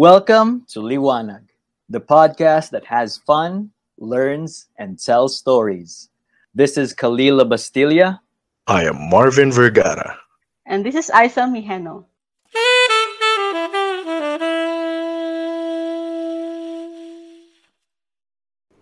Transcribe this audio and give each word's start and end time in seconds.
Welcome 0.00 0.64
to 0.68 0.80
Liwanag, 0.80 1.44
the 1.90 2.00
podcast 2.00 2.70
that 2.70 2.86
has 2.86 3.18
fun, 3.18 3.70
learns, 3.98 4.68
and 4.78 4.98
tells 4.98 5.36
stories. 5.36 6.08
This 6.54 6.78
is 6.78 6.94
Kalila 6.94 7.46
Bastilla. 7.46 8.22
I 8.66 8.84
am 8.84 9.10
Marvin 9.10 9.52
Vergara. 9.52 10.16
And 10.64 10.86
this 10.86 10.94
is 10.94 11.10
Aisa 11.10 11.44
Mijeno. 11.44 12.06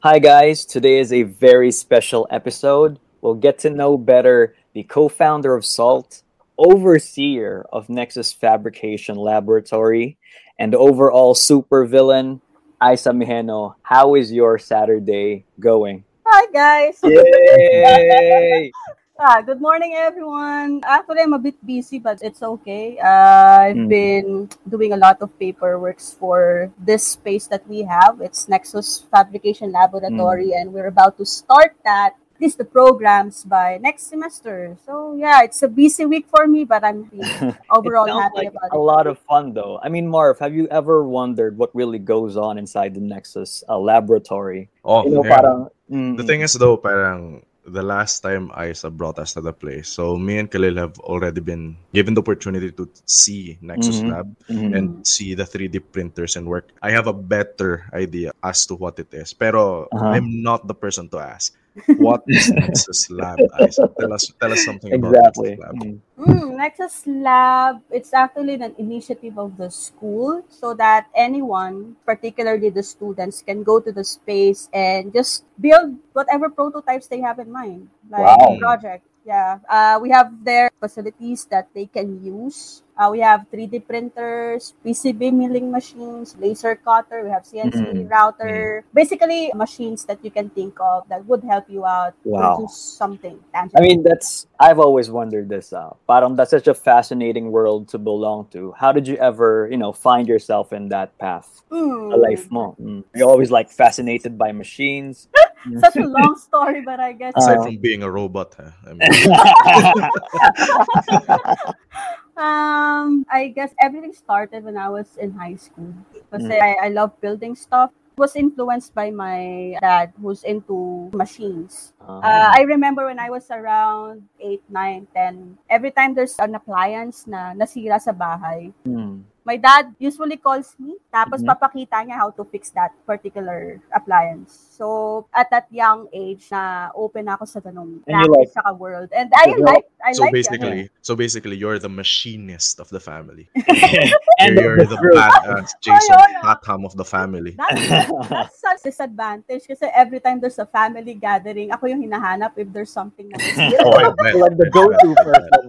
Hi, 0.04 0.20
guys. 0.20 0.64
Today 0.64 1.00
is 1.00 1.12
a 1.12 1.24
very 1.24 1.72
special 1.72 2.28
episode. 2.30 3.00
We'll 3.22 3.34
get 3.34 3.58
to 3.66 3.70
know 3.70 3.98
better 3.98 4.54
the 4.72 4.84
co 4.84 5.08
founder 5.08 5.56
of 5.56 5.66
SALT, 5.66 6.22
overseer 6.58 7.64
of 7.72 7.88
Nexus 7.88 8.32
Fabrication 8.32 9.16
Laboratory, 9.16 10.18
and 10.58 10.74
overall 10.74 11.34
supervillain, 11.34 12.40
Aisa 12.82 13.14
Mijeno. 13.14 13.74
How 13.82 14.14
is 14.14 14.32
your 14.32 14.58
Saturday 14.58 15.46
going? 15.60 16.04
Hi, 16.26 16.46
guys. 16.52 16.98
Yay! 17.04 18.72
Ah, 19.20 19.42
good 19.42 19.58
morning, 19.60 19.98
everyone. 19.98 20.78
Actually, 20.86 21.26
I'm 21.26 21.34
a 21.34 21.42
bit 21.42 21.58
busy, 21.66 21.98
but 21.98 22.22
it's 22.22 22.38
okay. 22.38 23.02
Uh, 23.02 23.74
I've 23.74 23.82
Mm. 23.82 23.88
been 23.90 24.28
doing 24.62 24.94
a 24.94 24.96
lot 24.96 25.18
of 25.18 25.34
paperwork 25.42 25.98
for 25.98 26.70
this 26.78 27.18
space 27.18 27.50
that 27.50 27.66
we 27.66 27.82
have. 27.82 28.22
It's 28.22 28.46
Nexus 28.46 29.02
Fabrication 29.10 29.74
Laboratory, 29.74 30.54
and 30.54 30.70
we're 30.70 30.86
about 30.86 31.18
to 31.18 31.26
start 31.26 31.74
that. 31.82 32.14
At 32.38 32.42
least 32.46 32.58
the 32.58 32.64
programs 32.70 33.42
by 33.42 33.82
next 33.82 34.06
semester. 34.06 34.78
So 34.86 35.18
yeah, 35.18 35.42
it's 35.42 35.58
a 35.62 35.66
busy 35.66 36.06
week 36.06 36.30
for 36.30 36.46
me, 36.46 36.62
but 36.62 36.86
I'm 36.86 37.10
overall 37.70 38.06
it 38.06 38.14
happy 38.14 38.46
like 38.46 38.54
about 38.54 38.70
a 38.70 38.78
it. 38.78 38.78
A 38.78 38.78
lot 38.78 39.06
of 39.10 39.18
fun, 39.26 39.54
though. 39.58 39.82
I 39.82 39.88
mean, 39.90 40.06
Marv, 40.06 40.38
have 40.38 40.54
you 40.54 40.70
ever 40.70 41.02
wondered 41.02 41.58
what 41.58 41.74
really 41.74 41.98
goes 41.98 42.36
on 42.38 42.54
inside 42.56 42.94
the 42.94 43.02
Nexus 43.02 43.64
uh, 43.68 43.74
laboratory? 43.78 44.70
Oh, 44.86 45.02
You 45.02 45.18
know, 45.18 45.24
yeah. 45.26 45.34
parang, 45.34 45.58
mm, 45.90 46.14
The 46.16 46.22
thing 46.22 46.40
is 46.46 46.54
though, 46.54 46.76
parang 46.78 47.42
the 47.66 47.82
last 47.82 48.20
time 48.22 48.48
Aisa 48.56 48.88
brought 48.88 49.18
us 49.18 49.34
to 49.34 49.42
the 49.42 49.52
place, 49.52 49.88
so 49.90 50.16
me 50.16 50.38
and 50.38 50.48
Khalil 50.48 50.78
have 50.78 50.96
already 51.04 51.42
been 51.42 51.76
given 51.92 52.14
the 52.14 52.22
opportunity 52.22 52.70
to 52.72 52.88
see 53.04 53.58
Nexus 53.60 54.00
Mhm. 54.00 54.08
Lab 54.08 54.26
mhm. 54.48 54.72
and 54.78 54.86
see 55.04 55.34
the 55.34 55.44
3D 55.44 55.82
printers 55.82 56.38
and 56.38 56.46
work. 56.48 56.70
I 56.80 56.94
have 56.94 57.10
a 57.10 57.12
better 57.12 57.84
idea 57.92 58.30
as 58.46 58.64
to 58.70 58.78
what 58.78 58.96
it 59.02 59.10
is, 59.12 59.34
pero 59.34 59.90
Uh-huh. 59.92 60.14
I'm 60.16 60.40
not 60.40 60.64
the 60.70 60.72
person 60.78 61.10
to 61.12 61.18
ask. 61.20 61.52
What 61.98 62.22
is 62.28 62.50
Nexus 62.50 63.10
Lab, 63.10 63.38
Aisa? 63.60 63.88
Tell 63.98 64.12
us, 64.12 64.30
tell 64.40 64.52
us 64.52 64.64
something 64.64 64.92
about 64.92 65.14
exactly. 65.14 65.56
Nexus 65.56 65.64
Lab. 65.64 65.74
Mm. 65.76 66.00
Mm, 66.18 66.56
Nexus 66.56 66.96
Lab, 67.06 67.80
it's 67.90 68.12
actually 68.12 68.54
an 68.54 68.74
initiative 68.78 69.38
of 69.38 69.56
the 69.56 69.70
school 69.70 70.42
so 70.48 70.74
that 70.74 71.06
anyone, 71.14 71.96
particularly 72.04 72.70
the 72.70 72.82
students, 72.82 73.42
can 73.42 73.62
go 73.62 73.80
to 73.80 73.92
the 73.92 74.04
space 74.04 74.68
and 74.72 75.12
just 75.12 75.44
build 75.60 75.96
whatever 76.12 76.50
prototypes 76.50 77.06
they 77.06 77.20
have 77.20 77.38
in 77.38 77.50
mind. 77.52 77.88
Like 78.10 78.24
Wow. 78.24 78.56
a 78.56 78.58
project. 78.58 79.04
Yeah. 79.24 79.58
Uh, 79.68 79.98
we 80.00 80.08
have 80.10 80.32
their 80.44 80.70
facilities 80.80 81.44
that 81.52 81.68
they 81.74 81.86
can 81.86 82.24
use. 82.24 82.82
Uh, 82.98 83.06
we 83.14 83.20
have 83.22 83.46
3D 83.54 83.78
printers, 83.78 84.74
PCB 84.84 85.30
milling 85.30 85.70
machines, 85.70 86.34
laser 86.42 86.74
cutter, 86.74 87.22
we 87.22 87.30
have 87.30 87.46
CNC 87.46 87.78
Mm. 87.94 88.10
router. 88.10 88.82
Basically, 88.92 89.52
machines 89.54 90.02
that 90.10 90.18
you 90.26 90.32
can 90.34 90.50
think 90.50 90.74
of 90.82 91.06
that 91.06 91.22
would 91.30 91.44
help 91.46 91.70
you 91.70 91.86
out 91.86 92.18
Wow. 92.26 92.58
produce 92.58 92.74
something 92.74 93.38
tangible. 93.54 93.78
I 93.78 93.86
mean, 93.86 94.02
that's 94.02 94.50
I've 94.58 94.80
always 94.82 95.12
wondered 95.14 95.46
this. 95.48 95.70
Uh, 95.72 95.94
parang 96.10 96.34
that's 96.34 96.50
such 96.50 96.66
a 96.66 96.74
fascinating 96.74 97.52
world 97.54 97.86
to 97.94 97.98
belong 98.02 98.50
to. 98.50 98.74
How 98.74 98.90
did 98.90 99.06
you 99.06 99.14
ever, 99.22 99.70
you 99.70 99.78
know, 99.78 99.92
find 99.94 100.26
yourself 100.26 100.72
in 100.74 100.88
that 100.90 101.14
path? 101.22 101.62
Mm. 101.70 102.10
A 102.12 102.16
life 102.18 102.50
mo. 102.50 102.74
Mm. 102.82 103.04
You're 103.14 103.30
always 103.30 103.54
like 103.54 103.70
fascinated 103.70 104.34
by 104.34 104.50
machines. 104.50 105.30
such 105.78 105.94
a 105.96 106.06
long 106.06 106.34
story, 106.34 106.82
but 106.82 106.98
I 106.98 107.14
guess 107.14 107.38
Aside 107.38 107.62
Uh, 107.62 107.70
from 107.70 107.78
being 107.78 108.02
a 108.02 108.10
robot, 108.10 108.58
huh? 108.58 108.74
I 108.82 108.90
mean, 108.98 109.06
um 112.38 113.26
I 113.28 113.50
guess 113.50 113.74
everything 113.82 114.14
started 114.14 114.62
when 114.64 114.78
I 114.78 114.88
was 114.88 115.18
in 115.18 115.34
high 115.34 115.58
school. 115.58 115.92
Because 116.14 116.46
Mm. 116.46 116.54
I, 116.54 116.86
I 116.86 116.88
love 116.88 117.12
building 117.20 117.58
stuff. 117.58 117.90
Was 118.18 118.34
influenced 118.34 118.94
by 118.98 119.14
my 119.14 119.78
dad 119.78 120.10
who's 120.18 120.42
into 120.42 121.06
machines. 121.14 121.94
Uh, 122.02 122.18
Uh, 122.18 122.50
I 122.50 122.66
remember 122.66 123.06
when 123.06 123.22
I 123.22 123.30
was 123.30 123.46
around 123.46 124.26
8, 124.42 124.58
9, 124.66 125.06
10, 125.14 125.54
every 125.70 125.94
time 125.94 126.18
there's 126.18 126.34
an 126.42 126.58
appliance 126.58 127.30
na 127.30 127.54
nasira 127.54 128.02
sa 128.02 128.10
bahay, 128.10 128.74
mm. 128.82 129.22
My 129.44 129.56
dad 129.56 129.94
usually 129.98 130.36
calls 130.36 130.74
me 130.78 130.96
tapos 131.08 131.40
Mhm. 131.40 131.48
papakita 131.48 132.04
niya 132.04 132.20
how 132.20 132.30
to 132.30 132.44
fix 132.48 132.70
that 132.74 132.92
particular 133.06 133.80
appliance. 133.94 134.52
So, 134.78 135.26
at 135.34 135.50
that 135.50 135.66
young 135.72 136.06
age 136.12 136.46
na 136.52 136.92
open 136.94 137.26
ako 137.26 137.44
sa 137.44 137.58
ganung 137.58 138.04
practice 138.04 138.54
sa 138.54 138.70
world. 138.74 139.10
And 139.10 139.32
I 139.34 139.54
So, 139.56 139.64
like 139.64 139.86
I 140.04 140.10
so 140.12 140.22
like 140.28 140.34
basically, 140.36 140.90
so 141.02 141.12
basically, 141.16 141.56
you're 141.56 141.78
the 141.82 141.90
machinist 141.90 142.78
of 142.78 142.88
the 142.92 143.00
family. 143.00 143.48
and 144.38 144.54
You're, 144.54 144.78
you're 144.78 144.86
the 144.86 145.00
badass 145.00 145.74
Jason 145.82 146.14
Oh, 146.14 146.26
yeah. 146.30 146.54
Of 146.68 146.94
the 146.96 147.04
family. 147.04 147.56
That's, 147.58 148.08
that's 148.28 148.60
such 148.60 148.80
disadvantage 148.84 149.66
kasi 149.66 149.90
every 149.90 150.20
time 150.20 150.38
there's 150.38 150.58
a 150.60 150.66
family 150.68 151.14
gathering, 151.14 151.72
ako 151.72 151.86
yung 151.90 152.02
hinahanap 152.04 152.54
if 152.56 152.70
there's 152.70 152.92
something 152.92 153.28
na. 153.32 153.36
Oh, 153.82 153.96
I 153.96 154.12
bet. 154.14 154.36
like 154.42 154.56
the 154.56 154.68
go-to 154.70 155.10
person. 155.18 155.64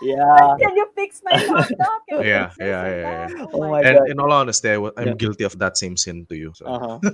Yeah. 0.00 0.56
Can 0.56 0.72
you 0.76 0.86
fix 0.94 1.20
my 1.24 1.36
laptop? 1.36 2.00
Yeah, 2.08 2.48
yeah, 2.56 2.84
and 2.84 3.00
yeah, 3.02 3.23
that? 3.28 3.48
Oh 3.54 3.60
my 3.60 3.70
my 3.70 3.80
And 3.82 3.98
God. 3.98 4.10
in 4.10 4.16
all 4.20 4.32
honesty, 4.32 4.70
I, 4.70 4.76
I'm 4.96 5.14
Yeah. 5.14 5.14
guilty 5.18 5.44
of 5.44 5.56
that 5.58 5.76
same 5.76 5.96
sin 5.96 6.26
to 6.28 6.34
you. 6.36 6.52
So. 6.54 6.66
Uh-huh. 6.66 6.98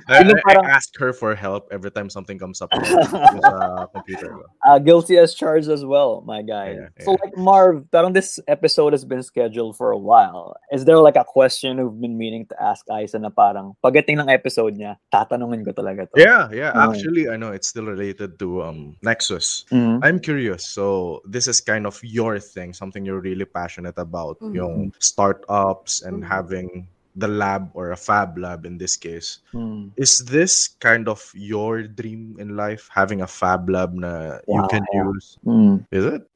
I, 0.08 0.22
I, 0.46 0.52
I 0.52 0.54
ask 0.70 0.92
her 0.98 1.12
for 1.12 1.34
help 1.34 1.68
every 1.72 1.90
time 1.90 2.10
something 2.10 2.38
comes 2.38 2.60
up 2.62 2.70
sa 2.74 3.86
computer. 3.92 4.36
Uh, 4.66 4.78
guilty 4.78 5.16
as 5.18 5.34
charged 5.34 5.68
as 5.68 5.84
well, 5.84 6.22
my 6.26 6.42
guy. 6.42 6.76
Yeah, 6.78 6.88
So, 7.04 7.12
yeah. 7.12 7.18
like 7.24 7.36
Marv, 7.36 7.84
parang 7.90 8.12
this 8.12 8.38
episode 8.48 8.92
has 8.92 9.04
been 9.04 9.22
scheduled 9.22 9.76
for 9.76 9.90
a 9.92 9.98
while. 9.98 10.54
Is 10.72 10.84
there 10.84 10.98
like 10.98 11.16
a 11.16 11.24
question 11.24 11.78
you've 11.78 12.00
been 12.00 12.16
meaning 12.18 12.46
to 12.50 12.56
ask 12.62 12.84
Isa 12.90 13.18
na 13.18 13.30
parang 13.30 13.74
pagdating 13.84 14.20
ng 14.20 14.28
episode 14.28 14.74
niya, 14.76 14.96
tatanungin 15.12 15.64
ko 15.64 15.72
talaga 15.72 16.06
to? 16.10 16.14
Yeah, 16.20 16.48
yeah. 16.52 16.72
Oh. 16.74 16.90
Actually, 16.92 17.28
I 17.28 17.36
know 17.36 17.52
it's 17.52 17.68
still 17.68 17.86
related 17.86 18.38
to 18.40 18.62
um 18.62 18.96
Nexus. 19.02 19.64
Mhm. 19.72 20.00
I'm 20.02 20.18
curious. 20.20 20.66
So 20.66 21.20
this 21.24 21.46
is 21.48 21.60
kind 21.60 21.86
of 21.86 21.98
your 22.02 22.38
thing, 22.38 22.72
something 22.72 23.04
you're 23.04 23.20
really 23.22 23.46
passionate 23.46 23.98
about, 23.98 24.38
Mhm. 24.40 24.54
yung 24.54 24.74
startups 25.22 26.02
and 26.02 26.22
Mhm. 26.22 26.26
having 26.26 26.68
the 27.14 27.28
lab 27.30 27.70
or 27.78 27.92
a 27.92 27.96
fab 27.96 28.34
lab 28.34 28.66
in 28.66 28.74
this 28.80 28.96
case. 28.96 29.38
Mm. 29.54 29.92
Is 29.94 30.24
this 30.26 30.74
kind 30.80 31.06
of 31.06 31.22
your 31.36 31.84
dream 31.86 32.34
in 32.42 32.56
life, 32.56 32.88
having 32.90 33.20
a 33.20 33.28
fab 33.30 33.68
lab 33.70 33.94
na 33.94 34.40
you 34.48 34.64
can 34.66 34.82
use? 34.90 35.38
Mm. 35.46 35.86
Is 35.92 36.04
it? 36.08 36.26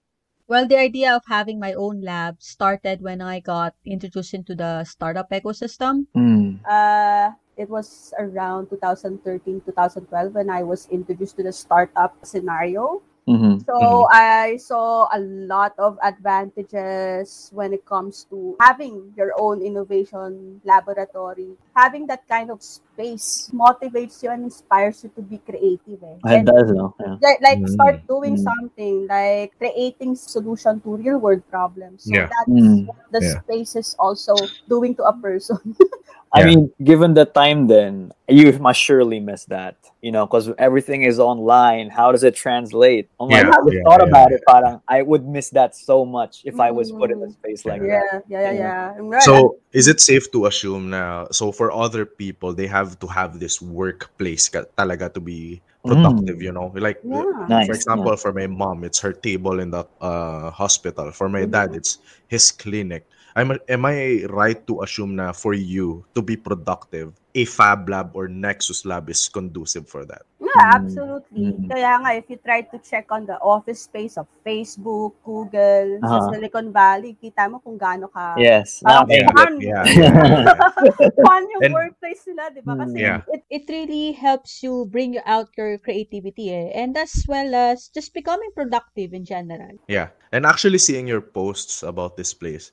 Well, 0.46 0.68
the 0.68 0.78
idea 0.78 1.16
of 1.16 1.26
having 1.26 1.58
my 1.58 1.74
own 1.74 2.06
lab 2.06 2.38
started 2.38 3.02
when 3.02 3.18
I 3.18 3.40
got 3.42 3.74
introduced 3.82 4.30
into 4.30 4.54
the 4.54 4.84
startup 4.86 5.26
ecosystem. 5.34 6.06
Mm. 6.14 6.62
Uh, 6.62 7.34
it 7.56 7.66
was 7.66 8.14
around 8.14 8.70
2013, 8.70 9.64
2012 9.66 10.36
when 10.36 10.46
I 10.46 10.62
was 10.62 10.86
introduced 10.92 11.40
to 11.40 11.42
the 11.42 11.56
startup 11.56 12.14
scenario. 12.22 13.02
Mhm. 13.26 13.66
So 13.66 13.74
Mhm. 13.74 14.06
I 14.14 14.56
saw 14.62 15.08
a 15.10 15.18
lot 15.18 15.74
of 15.78 15.98
advantages 16.02 17.50
when 17.52 17.72
it 17.74 17.84
comes 17.84 18.22
to 18.30 18.54
having 18.60 19.12
your 19.16 19.34
own 19.38 19.60
innovation 19.62 20.60
laboratory. 20.64 21.58
Having 21.74 22.06
that 22.06 22.22
kind 22.28 22.50
of 22.50 22.62
space 22.62 23.50
motivates 23.52 24.22
you 24.22 24.30
and 24.30 24.44
inspires 24.44 25.02
you 25.02 25.10
to 25.18 25.22
be 25.22 25.38
creative. 25.38 25.98
Eh. 26.02 26.38
It 26.38 26.46
And 26.46 26.46
does, 26.46 26.70
no? 26.70 26.94
Yeah. 27.00 27.16
like, 27.20 27.40
like 27.42 27.58
Mm. 27.58 27.68
start 27.68 28.06
doing 28.06 28.36
Mm. 28.36 28.46
something 28.46 29.06
like 29.10 29.52
creating 29.58 30.14
solution 30.14 30.80
to 30.86 30.96
real 30.96 31.18
world 31.18 31.42
problems. 31.50 32.04
So 32.06 32.14
Yeah. 32.14 32.28
that's 32.30 32.48
Mm. 32.48 32.86
what 32.86 32.96
the 33.10 33.20
Yeah. 33.20 33.40
space 33.42 33.74
is 33.74 33.96
also 33.98 34.34
doing 34.68 34.94
to 34.96 35.04
a 35.04 35.12
person. 35.12 35.58
I 36.36 36.44
Yeah. 36.44 36.46
mean, 36.46 36.70
given 36.84 37.14
the 37.14 37.24
time, 37.24 37.66
then 37.66 38.12
you 38.28 38.52
must 38.60 38.80
surely 38.80 39.20
miss 39.20 39.46
that, 39.46 39.76
you 40.02 40.12
know, 40.12 40.26
because 40.26 40.50
everything 40.58 41.02
is 41.02 41.18
online. 41.18 41.88
How 41.90 42.12
does 42.12 42.24
it 42.24 42.36
translate? 42.36 43.08
Oh 43.18 43.26
my 43.26 43.40
Yeah, 43.40 43.48
God, 43.48 43.56
I 43.64 43.72
yeah, 43.72 43.82
thought 43.88 44.02
yeah, 44.02 44.08
about 44.08 44.30
yeah. 44.30 44.36
it, 44.36 44.42
parang 44.46 44.80
I 44.88 45.02
would 45.02 45.24
miss 45.26 45.50
that 45.50 45.74
so 45.74 46.04
much 46.04 46.42
if 46.44 46.60
I 46.60 46.70
was 46.70 46.92
put 46.92 47.10
in 47.10 47.22
a 47.22 47.26
Mm. 47.26 47.32
space 47.32 47.64
like 47.64 47.80
yeah, 47.82 48.00
that. 48.12 48.22
yeah, 48.28 48.42
yeah, 48.42 48.52
yeah. 48.52 48.94
I'm 48.98 49.08
right. 49.08 49.22
So 49.22 49.56
is 49.72 49.88
it 49.88 50.00
safe 50.00 50.30
to 50.32 50.46
assume 50.46 50.90
now? 50.90 51.28
so 51.32 51.52
for 51.52 51.72
other 51.72 52.04
people 52.04 52.52
they 52.52 52.66
have 52.66 52.98
to 53.00 53.06
have 53.06 53.40
this 53.40 53.60
workplace 53.62 54.50
talaga 54.76 55.12
to 55.14 55.20
be 55.20 55.62
productive, 55.86 56.42
you 56.42 56.52
know? 56.52 56.72
Like 56.74 57.00
Yeah. 57.02 57.24
Nice, 57.48 57.66
for 57.66 57.74
example, 57.74 58.16
for 58.16 58.32
my 58.32 58.46
mom, 58.46 58.84
it's 58.84 59.00
her 59.00 59.12
table 59.12 59.60
in 59.60 59.70
the 59.70 59.86
uh, 60.00 60.50
hospital. 60.50 61.12
For 61.12 61.28
my 61.28 61.44
dad, 61.46 61.72
Mhm. 61.72 61.76
it's 61.78 61.98
his 62.28 62.50
clinic. 62.52 63.06
I'm, 63.36 63.52
am 63.68 63.84
I 63.84 64.24
right 64.32 64.56
to 64.66 64.80
assume 64.80 65.14
na 65.16 65.32
for 65.36 65.52
you 65.52 66.08
to 66.16 66.22
be 66.24 66.40
productive, 66.40 67.12
a 67.36 67.44
Fab 67.44 67.84
Lab 67.84 68.16
or 68.16 68.28
Nexus 68.32 68.88
Lab 68.88 69.12
is 69.12 69.28
conducive 69.28 69.84
for 69.84 70.08
that. 70.08 70.24
Yeah, 70.40 70.56
Mm. 70.56 70.72
absolutely. 70.72 71.44
Mm. 71.52 71.68
Kaya 71.68 71.92
nga, 72.00 72.10
if 72.16 72.24
you 72.32 72.40
try 72.40 72.64
to 72.64 72.80
check 72.80 73.12
on 73.12 73.28
the 73.28 73.36
office 73.44 73.84
space 73.84 74.16
of 74.16 74.24
Facebook, 74.40 75.12
Google, 75.20 76.00
Uh-huh. 76.00 76.32
Silicon 76.32 76.72
Valley, 76.72 77.12
kita 77.20 77.44
mo 77.52 77.60
kung 77.60 77.76
gaano 77.76 78.08
ka 78.08 78.40
Yes. 78.40 78.80
Parang 78.80 79.04
Okay. 79.04 79.20
Yeah, 79.20 79.36
fun. 79.36 79.52
yeah, 79.60 79.84
yeah. 79.84 80.56
fun 81.28 81.44
yung 81.52 81.62
And- 81.68 81.74
workplace 81.76 82.24
nila, 82.24 82.48
di 82.56 82.64
ba? 82.64 82.72
Kasi 82.72 82.96
Yeah. 82.96 83.20
it, 83.28 83.44
It 83.52 83.64
really 83.68 84.16
helps 84.16 84.64
you 84.64 84.88
bring 84.88 85.20
out 85.28 85.52
your 85.60 85.76
creativity 85.76 86.48
eh. 86.56 86.72
And 86.72 86.96
as 86.96 87.12
well 87.28 87.52
as 87.52 87.92
just 87.92 88.16
becoming 88.16 88.48
productive 88.56 89.12
in 89.12 89.28
general. 89.28 89.76
Yeah. 89.92 90.16
And 90.32 90.48
actually 90.48 90.80
seeing 90.80 91.04
your 91.04 91.20
posts 91.20 91.84
about 91.84 92.16
this 92.16 92.32
place 92.32 92.72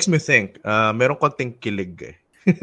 makes 0.00 0.08
me 0.08 0.16
think, 0.16 0.56
uh, 0.64 0.96
meron 0.96 1.20
konting 1.20 1.60
kilig 1.60 2.00
eh. 2.00 2.16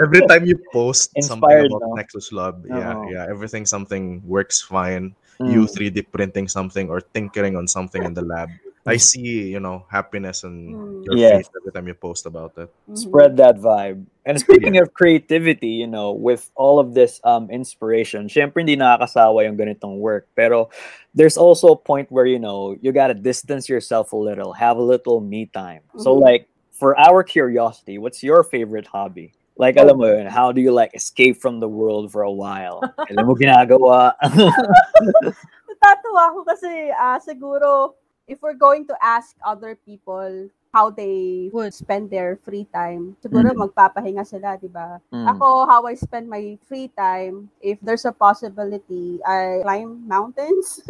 Every 0.00 0.24
time 0.24 0.48
you 0.48 0.56
post 0.72 1.12
Inspired, 1.12 1.68
something 1.68 1.68
about 1.68 1.92
no? 1.92 2.00
Nexus 2.00 2.32
Lab, 2.32 2.64
yeah, 2.64 2.96
yeah, 3.12 3.24
everything 3.28 3.68
something 3.68 4.24
works 4.24 4.64
fine. 4.64 5.12
You 5.36 5.68
Mm. 5.68 5.92
3D 5.92 6.08
printing 6.08 6.48
something 6.48 6.88
or 6.88 7.04
tinkering 7.12 7.60
on 7.60 7.68
something 7.68 8.00
in 8.08 8.16
the 8.16 8.24
lab. 8.24 8.48
I 8.86 8.96
see, 8.96 9.50
you 9.50 9.60
know, 9.60 9.84
happiness 9.90 10.44
and 10.44 10.74
Mm. 10.74 11.04
your 11.06 11.16
Yes. 11.18 11.46
face 11.46 11.50
every 11.60 11.72
time 11.74 11.86
you 11.88 11.94
post 11.94 12.26
about 12.26 12.54
it. 12.58 12.70
Mhm. 12.88 12.96
spread 12.96 13.36
that 13.38 13.58
vibe. 13.58 14.06
And 14.26 14.38
speaking 14.40 14.78
of 14.78 14.94
creativity, 14.94 15.78
you 15.78 15.86
know, 15.86 16.12
with 16.14 16.50
all 16.54 16.78
of 16.78 16.94
this 16.94 17.18
um 17.26 17.50
inspiration, 17.50 18.26
syempre 18.30 18.62
hindi 18.62 18.76
nakakasawa 18.78 19.42
yung 19.46 19.58
ganitong 19.58 19.98
work. 19.98 20.26
Pero 20.38 20.70
there's 21.14 21.36
also 21.38 21.74
a 21.74 21.78
point 21.78 22.10
where, 22.10 22.26
you 22.26 22.38
know, 22.38 22.74
you 22.82 22.90
gotta 22.94 23.14
distance 23.14 23.68
yourself 23.68 24.12
a 24.14 24.18
little, 24.18 24.52
have 24.54 24.78
a 24.78 24.82
little 24.86 25.18
me 25.20 25.46
time. 25.50 25.82
So 25.98 26.14
Mhm. 26.14 26.22
like, 26.22 26.46
for 26.76 26.94
our 26.98 27.22
curiosity, 27.22 27.98
what's 27.98 28.22
your 28.22 28.42
favorite 28.44 28.86
hobby? 28.86 29.32
Like, 29.56 29.80
alam 29.80 29.96
mo 29.96 30.06
yun, 30.12 30.28
how 30.28 30.52
do 30.52 30.60
you 30.60 30.70
like 30.70 30.92
escape 30.92 31.40
from 31.40 31.58
the 31.58 31.68
world 31.70 32.12
for 32.12 32.22
a 32.22 32.30
while? 32.30 32.84
Alam 33.08 33.24
mo 33.26 33.34
ginagawa? 33.34 34.12
Natatawa 35.66 36.22
ako 36.34 36.40
kasi 36.44 36.92
ah, 36.94 37.16
siguro 37.18 37.96
if 38.26 38.42
we're 38.42 38.58
going 38.58 38.86
to 38.86 38.96
ask 39.02 39.34
other 39.44 39.78
people 39.86 40.50
how 40.74 40.90
they 40.90 41.48
Would. 41.56 41.72
spend 41.72 42.10
their 42.10 42.36
free 42.44 42.68
time, 42.74 43.16
siguro 43.24 43.54
Mm. 43.56 43.64
magpapahinga 43.64 44.26
sila, 44.28 44.60
di 44.60 44.68
ba? 44.68 45.00
Mm. 45.08 45.24
Ako, 45.32 45.64
how 45.64 45.86
I 45.88 45.96
spend 45.96 46.28
my 46.28 46.58
free 46.68 46.92
time, 46.92 47.48
if 47.64 47.80
there's 47.80 48.04
a 48.04 48.12
possibility, 48.12 49.16
I 49.24 49.64
climb 49.64 50.04
mountains. 50.04 50.84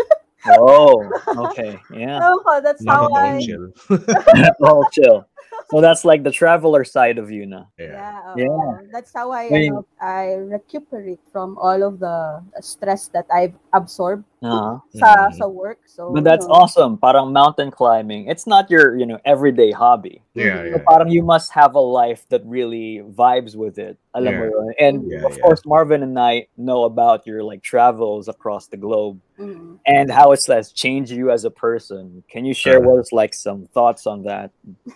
Oh, 0.58 1.06
okay. 1.50 1.78
Yeah. 1.90 2.18
Ewan 2.18 2.38
ko, 2.42 2.52
that's 2.62 2.82
how 2.86 3.06
Not 3.08 3.38
I... 3.38 3.38
chill. 3.42 3.70
oh, 4.66 4.82
chill. 4.90 5.26
So 5.70 5.80
that's 5.80 6.04
like 6.04 6.22
the 6.22 6.30
traveler 6.30 6.84
side 6.84 7.18
of 7.18 7.30
you 7.30 7.46
na. 7.46 7.66
Yeah. 7.78 7.90
Yeah, 8.38 8.46
oo. 8.46 8.54
Yeah. 8.54 8.86
That's 8.94 9.10
how 9.12 9.32
I 9.34 9.46
I 9.46 9.50
mean- 9.50 9.72
ano, 9.74 9.86
I 9.98 10.38
recuperate 10.46 11.18
from 11.34 11.58
all 11.58 11.82
of 11.82 11.98
the 11.98 12.38
stress 12.62 13.08
that 13.10 13.26
I've 13.34 13.54
absorbed 13.74 14.22
Uh-huh. 14.46 14.78
sa 14.94 15.26
Mhm. 15.26 15.34
sa 15.42 15.46
work. 15.50 15.82
So 15.90 16.14
But 16.14 16.22
that's 16.22 16.46
you 16.46 16.54
know, 16.54 16.62
awesome. 16.62 16.94
Parang 17.02 17.34
mountain 17.34 17.74
climbing. 17.74 18.30
It's 18.30 18.46
not 18.46 18.70
your, 18.70 18.94
you 18.94 19.06
know, 19.10 19.18
everyday 19.26 19.74
hobby. 19.74 20.22
Yeah, 20.38 20.62
Mhm. 20.62 20.70
So 20.70 20.76
yeah. 20.78 20.86
parang 20.86 21.08
you 21.10 21.26
must 21.26 21.50
have 21.58 21.74
a 21.74 21.82
life 21.82 22.22
that 22.30 22.46
really 22.46 23.02
vibes 23.02 23.58
with 23.58 23.74
it. 23.82 23.98
Alam 24.14 24.34
Yeah. 24.38 24.46
yun? 24.54 24.68
And 24.78 24.94
Yeah, 25.10 25.26
of 25.26 25.34
yeah. 25.34 25.42
course, 25.42 25.66
Marvin 25.66 26.06
and 26.06 26.14
I 26.14 26.46
know 26.54 26.86
about 26.86 27.26
your 27.26 27.42
like 27.42 27.66
travels 27.66 28.30
across 28.30 28.70
the 28.70 28.78
globe 28.78 29.18
mhm. 29.38 29.78
and 29.86 30.10
how 30.10 30.32
it's 30.32 30.46
has 30.48 30.72
changed 30.72 31.12
you 31.12 31.30
as 31.30 31.44
a 31.44 31.50
person. 31.50 32.24
Can 32.28 32.44
you 32.44 32.54
share 32.54 32.80
with 32.80 33.00
us 33.06 33.12
like 33.12 33.34
some 33.34 33.66
thoughts 33.72 34.06
on 34.06 34.24
that? 34.24 34.50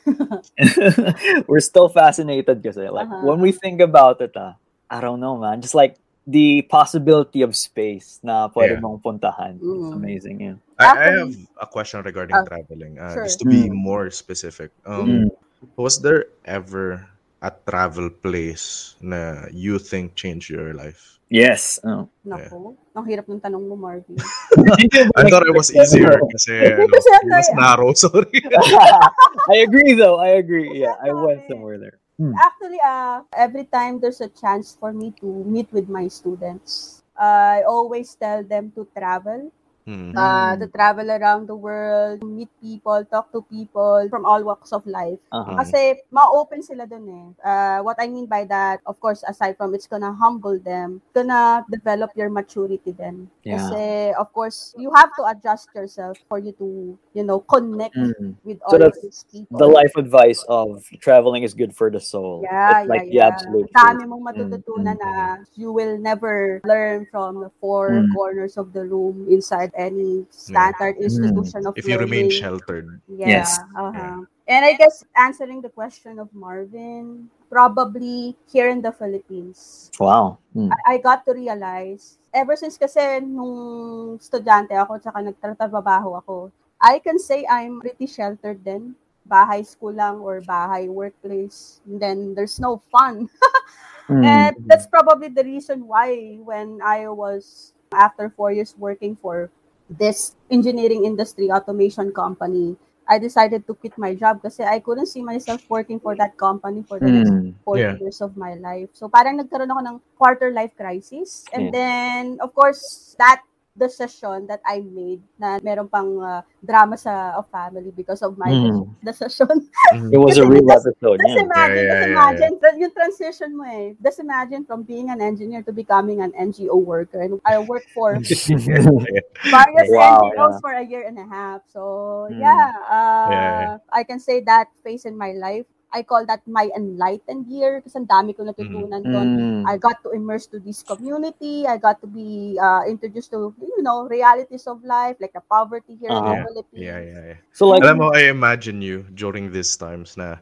We're 1.48 1.60
still 1.64 1.88
fascinated 1.88 2.62
kasi 2.62 2.88
like 2.88 3.08
Uh-huh. 3.08 3.26
when 3.26 3.40
we 3.40 3.52
think 3.52 3.80
about 3.80 4.20
it, 4.20 4.32
ah, 4.36 4.56
I 4.90 5.00
don't 5.00 5.20
know, 5.20 5.36
man. 5.38 5.60
Just 5.62 5.74
like 5.74 5.96
the 6.26 6.62
possibility 6.68 7.42
of 7.42 7.56
space 7.56 8.20
na 8.22 8.48
pwede 8.52 8.76
Yeah. 8.78 8.84
mong 8.84 9.02
puntahan. 9.02 9.56
It's 9.58 9.90
Mm. 9.90 9.96
amazing, 9.96 10.36
yeah. 10.40 10.56
I, 10.80 10.86
I 10.88 11.10
have 11.20 11.34
a 11.60 11.66
question 11.68 12.00
regarding 12.02 12.36
Ah, 12.36 12.44
traveling. 12.48 12.96
Uh, 12.98 13.14
sure. 13.20 13.24
Just 13.28 13.40
to 13.44 13.46
be 13.48 13.68
Mm. 13.68 13.76
more 13.76 14.08
specific, 14.10 14.72
um, 14.88 15.28
Mm. 15.28 15.30
was 15.76 16.00
there 16.00 16.32
ever 16.44 17.04
a 17.40 17.52
travel 17.68 18.08
place 18.08 18.96
na 19.00 19.48
you 19.52 19.76
think 19.80 20.16
changed 20.16 20.48
your 20.48 20.72
life? 20.72 21.19
Yes. 21.30 21.78
Oh. 21.86 22.10
Nako, 22.26 22.74
ang 22.90 23.06
hirap 23.06 23.30
ng 23.30 23.38
tanong 23.38 23.62
mo, 23.62 23.78
Marvin. 23.78 24.18
I 25.16 25.22
thought 25.30 25.46
it 25.46 25.54
was 25.54 25.70
easier 25.70 26.18
kasi 26.34 26.74
ano, 26.74 26.90
Kasi 26.90 27.08
it 27.14 27.54
narrow. 27.54 27.94
Sorry. 27.94 28.42
I 29.54 29.62
agree 29.62 29.94
though. 29.94 30.18
I 30.18 30.42
agree. 30.42 30.82
Yeah, 30.82 30.98
I 30.98 31.14
went 31.14 31.46
somewhere 31.46 31.78
there. 31.78 32.02
Actually, 32.20 32.82
uh, 32.84 33.24
every 33.32 33.64
time 33.64 33.96
there's 34.02 34.20
a 34.20 34.28
chance 34.28 34.76
for 34.76 34.92
me 34.92 35.14
to 35.24 35.26
meet 35.48 35.72
with 35.72 35.88
my 35.88 36.04
students, 36.10 37.00
I 37.16 37.62
always 37.64 38.12
tell 38.18 38.44
them 38.44 38.74
to 38.76 38.84
travel, 38.92 39.48
Hmm. 39.90 40.14
uh, 40.14 40.54
to 40.56 40.66
travel 40.70 41.10
around 41.10 41.46
the 41.48 41.56
world, 41.56 42.22
meet 42.22 42.48
people, 42.62 43.02
talk 43.10 43.32
to 43.32 43.42
people 43.50 44.06
from 44.10 44.24
all 44.24 44.42
walks 44.44 44.72
of 44.72 44.86
life. 44.86 45.18
Uh-huh. 45.32 45.56
Kasi 45.58 45.98
ma-open 46.14 46.62
sila 46.62 46.86
dun 46.86 47.06
eh. 47.10 47.26
Uh, 47.42 47.78
what 47.82 47.96
I 47.98 48.06
mean 48.06 48.26
by 48.26 48.44
that, 48.46 48.80
of 48.86 49.00
course, 49.00 49.24
aside 49.26 49.56
from 49.56 49.74
it's 49.74 49.86
gonna 49.86 50.12
humble 50.12 50.58
them, 50.58 51.02
gonna 51.14 51.66
develop 51.70 52.14
your 52.14 52.30
maturity 52.30 52.92
then. 52.92 53.28
Yeah. 53.44 53.56
Kasi, 53.58 54.12
of 54.14 54.32
course, 54.32 54.74
you 54.78 54.90
have 54.94 55.10
to 55.18 55.24
adjust 55.26 55.68
yourself 55.74 56.18
for 56.28 56.38
you 56.38 56.52
to, 56.62 56.98
you 57.14 57.24
know, 57.24 57.40
connect 57.40 57.96
Mm. 57.96 58.36
with 58.44 58.58
So 58.68 58.78
all 58.78 58.82
of 58.82 58.94
these 59.02 59.24
people. 59.32 59.58
The 59.58 59.66
life 59.66 59.92
advice 59.96 60.44
of 60.48 60.84
traveling 61.00 61.42
is 61.42 61.54
good 61.54 61.74
for 61.74 61.90
the 61.90 62.00
soul. 62.00 62.42
Yeah, 62.42 62.80
It's 62.80 62.88
like 62.88 63.08
the 63.10 63.20
yeah, 63.20 63.26
yeah. 63.26 63.28
absolute 63.34 63.70
Dami 63.74 64.02
truth. 64.02 64.08
mong 64.08 64.22
matututunan 64.24 64.96
Mm, 64.96 65.02
na 65.02 65.12
you 65.56 65.72
will 65.72 65.98
never 65.98 66.60
learn 66.64 67.06
from 67.10 67.40
the 67.40 67.50
four 67.60 67.90
Mm. 67.90 68.12
corners 68.14 68.56
of 68.56 68.72
the 68.72 68.84
room 68.84 69.26
inside 69.30 69.72
any 69.80 70.28
standard 70.28 71.00
institution 71.00 71.64
of 71.64 71.72
If 71.80 71.88
you 71.88 71.96
remain 71.96 72.28
learning. 72.28 72.36
sheltered. 72.36 73.00
Yeah. 73.08 73.40
Yes. 73.40 73.56
Uh-huh. 73.72 74.28
And 74.44 74.62
I 74.66 74.76
guess 74.76 75.00
answering 75.16 75.64
the 75.64 75.72
question 75.72 76.20
of 76.20 76.28
Marvin, 76.36 77.30
probably 77.48 78.36
here 78.52 78.68
in 78.68 78.82
the 78.84 78.92
Philippines. 78.92 79.90
Wow. 79.96 80.38
Mm. 80.52 80.68
I, 80.68 80.94
I 80.94 80.98
got 80.98 81.24
to 81.24 81.32
realize, 81.32 82.18
ever 82.34 82.54
since 82.54 82.76
kasi 82.76 83.24
nung 83.24 84.20
estudyante 84.20 84.76
ako 84.76 85.00
tsaka 85.00 85.24
nagtatrabaho 85.24 86.20
ako, 86.20 86.52
I 86.76 87.00
can 87.00 87.16
say 87.16 87.48
I'm 87.48 87.80
pretty 87.80 88.04
sheltered 88.04 88.60
then. 88.60 88.94
Bahay 89.24 89.62
school 89.62 89.94
lang 89.94 90.18
or 90.18 90.42
bahay 90.42 90.90
workplace. 90.90 91.80
And 91.86 92.02
then 92.02 92.34
there's 92.34 92.58
no 92.58 92.82
fun. 92.90 93.30
Mm. 94.10 94.26
And 94.26 94.56
that's 94.66 94.90
probably 94.90 95.30
the 95.30 95.46
reason 95.46 95.86
why 95.86 96.34
when 96.42 96.82
I 96.82 97.06
was 97.06 97.72
after 97.94 98.26
four 98.34 98.50
years 98.50 98.74
working 98.74 99.14
for 99.14 99.54
this 99.90 100.38
engineering 100.50 101.04
industry 101.04 101.50
automation 101.50 102.12
company, 102.14 102.78
I 103.10 103.18
decided 103.18 103.66
to 103.66 103.74
quit 103.74 103.98
my 103.98 104.14
job 104.14 104.38
kasi 104.38 104.62
I 104.62 104.78
couldn't 104.78 105.10
see 105.10 105.18
myself 105.18 105.58
working 105.66 105.98
for 105.98 106.14
that 106.14 106.38
company 106.38 106.86
for 106.86 107.02
the 107.02 107.10
next 107.10 107.34
Mm. 107.34 107.58
four 107.66 107.74
Yeah. 107.74 107.98
years 107.98 108.22
of 108.22 108.38
my 108.38 108.54
life. 108.54 108.94
So 108.94 109.10
parang 109.10 109.42
nagkaroon 109.42 109.66
ako 109.66 109.82
ng 109.82 109.96
quarter 110.14 110.54
life 110.54 110.70
crisis. 110.78 111.42
And 111.50 111.68
Yeah. 111.68 111.74
then, 111.74 112.22
of 112.38 112.54
course, 112.54 113.18
that 113.18 113.42
decision 113.76 114.46
that 114.46 114.60
I 114.66 114.80
made 114.82 115.22
na 115.38 115.58
meron 115.62 115.88
pang 115.88 116.18
uh, 116.20 116.42
drama 116.62 116.96
sa 116.98 117.38
of 117.38 117.48
family 117.50 117.90
because 117.94 118.22
of 118.22 118.36
my 118.38 118.50
Mm. 118.50 118.88
decision. 119.04 119.68
It 120.12 120.18
was 120.18 120.36
a 120.38 120.46
real 120.46 120.64
just- 120.66 120.86
episode. 120.86 121.20
Just 121.22 121.36
Yeah. 121.36 121.46
imagine, 121.46 121.84
Yeah, 121.86 121.90
yeah, 121.90 122.00
just 122.00 122.08
yeah, 122.08 122.12
imagine, 122.12 122.52
tra- 122.60 122.78
yung 122.78 122.92
transition 122.92 123.50
mo 123.56 123.64
eh. 123.64 123.94
Just 124.02 124.18
imagine 124.20 124.64
from 124.64 124.82
being 124.82 125.10
an 125.10 125.20
engineer 125.20 125.62
to 125.64 125.72
becoming 125.72 126.20
an 126.20 126.32
NGO 126.36 126.76
worker. 126.76 127.20
And 127.22 127.40
I 127.44 127.58
worked 127.58 127.90
for 127.94 128.18
various 129.50 129.90
Wow, 129.90 130.20
NGOs 130.20 130.54
yeah. 130.54 130.60
for 130.60 130.72
a 130.72 130.82
year 130.84 131.06
and 131.06 131.18
a 131.18 131.26
half. 131.26 131.62
So, 131.68 132.28
Mm. 132.30 132.40
yeah, 132.40 132.72
uh, 132.88 133.30
Yeah, 133.30 133.78
I 133.92 134.02
can 134.04 134.18
say 134.20 134.40
that 134.44 134.68
phase 134.84 135.04
in 135.04 135.16
my 135.16 135.32
life, 135.32 135.66
I 135.92 136.02
call 136.02 136.24
that 136.26 136.46
my 136.46 136.70
enlightened 136.74 137.50
year 137.50 137.82
kasi 137.82 137.98
ang 137.98 138.06
dami 138.06 138.30
ko 138.30 138.46
natutunan 138.46 139.02
doon. 139.02 139.28
Mm. 139.34 139.62
I 139.66 139.74
got 139.76 139.98
to 140.06 140.14
immerse 140.14 140.46
to 140.54 140.62
this 140.62 140.86
community. 140.86 141.66
I 141.66 141.76
got 141.82 141.98
to 142.00 142.06
be 142.06 142.54
uh, 142.62 142.86
introduced 142.86 143.34
to, 143.34 143.50
you 143.58 143.82
know, 143.82 144.06
realities 144.06 144.66
of 144.70 144.82
life, 144.86 145.18
like 145.18 145.34
the 145.34 145.42
poverty 145.42 145.98
here 145.98 146.14
in 146.14 146.22
the 146.22 146.30
Uh-huh. 146.30 146.46
Philippines. 146.46 146.82
Yeah, 146.86 147.00
yeah, 147.02 147.22
yeah. 147.34 147.40
So 147.50 147.74
like 147.74 147.82
Alam 147.82 147.98
mo, 147.98 148.14
I 148.14 148.30
imagine 148.30 148.78
you 148.78 149.02
during 149.18 149.50
these 149.50 149.74
times 149.74 150.14
na 150.14 150.38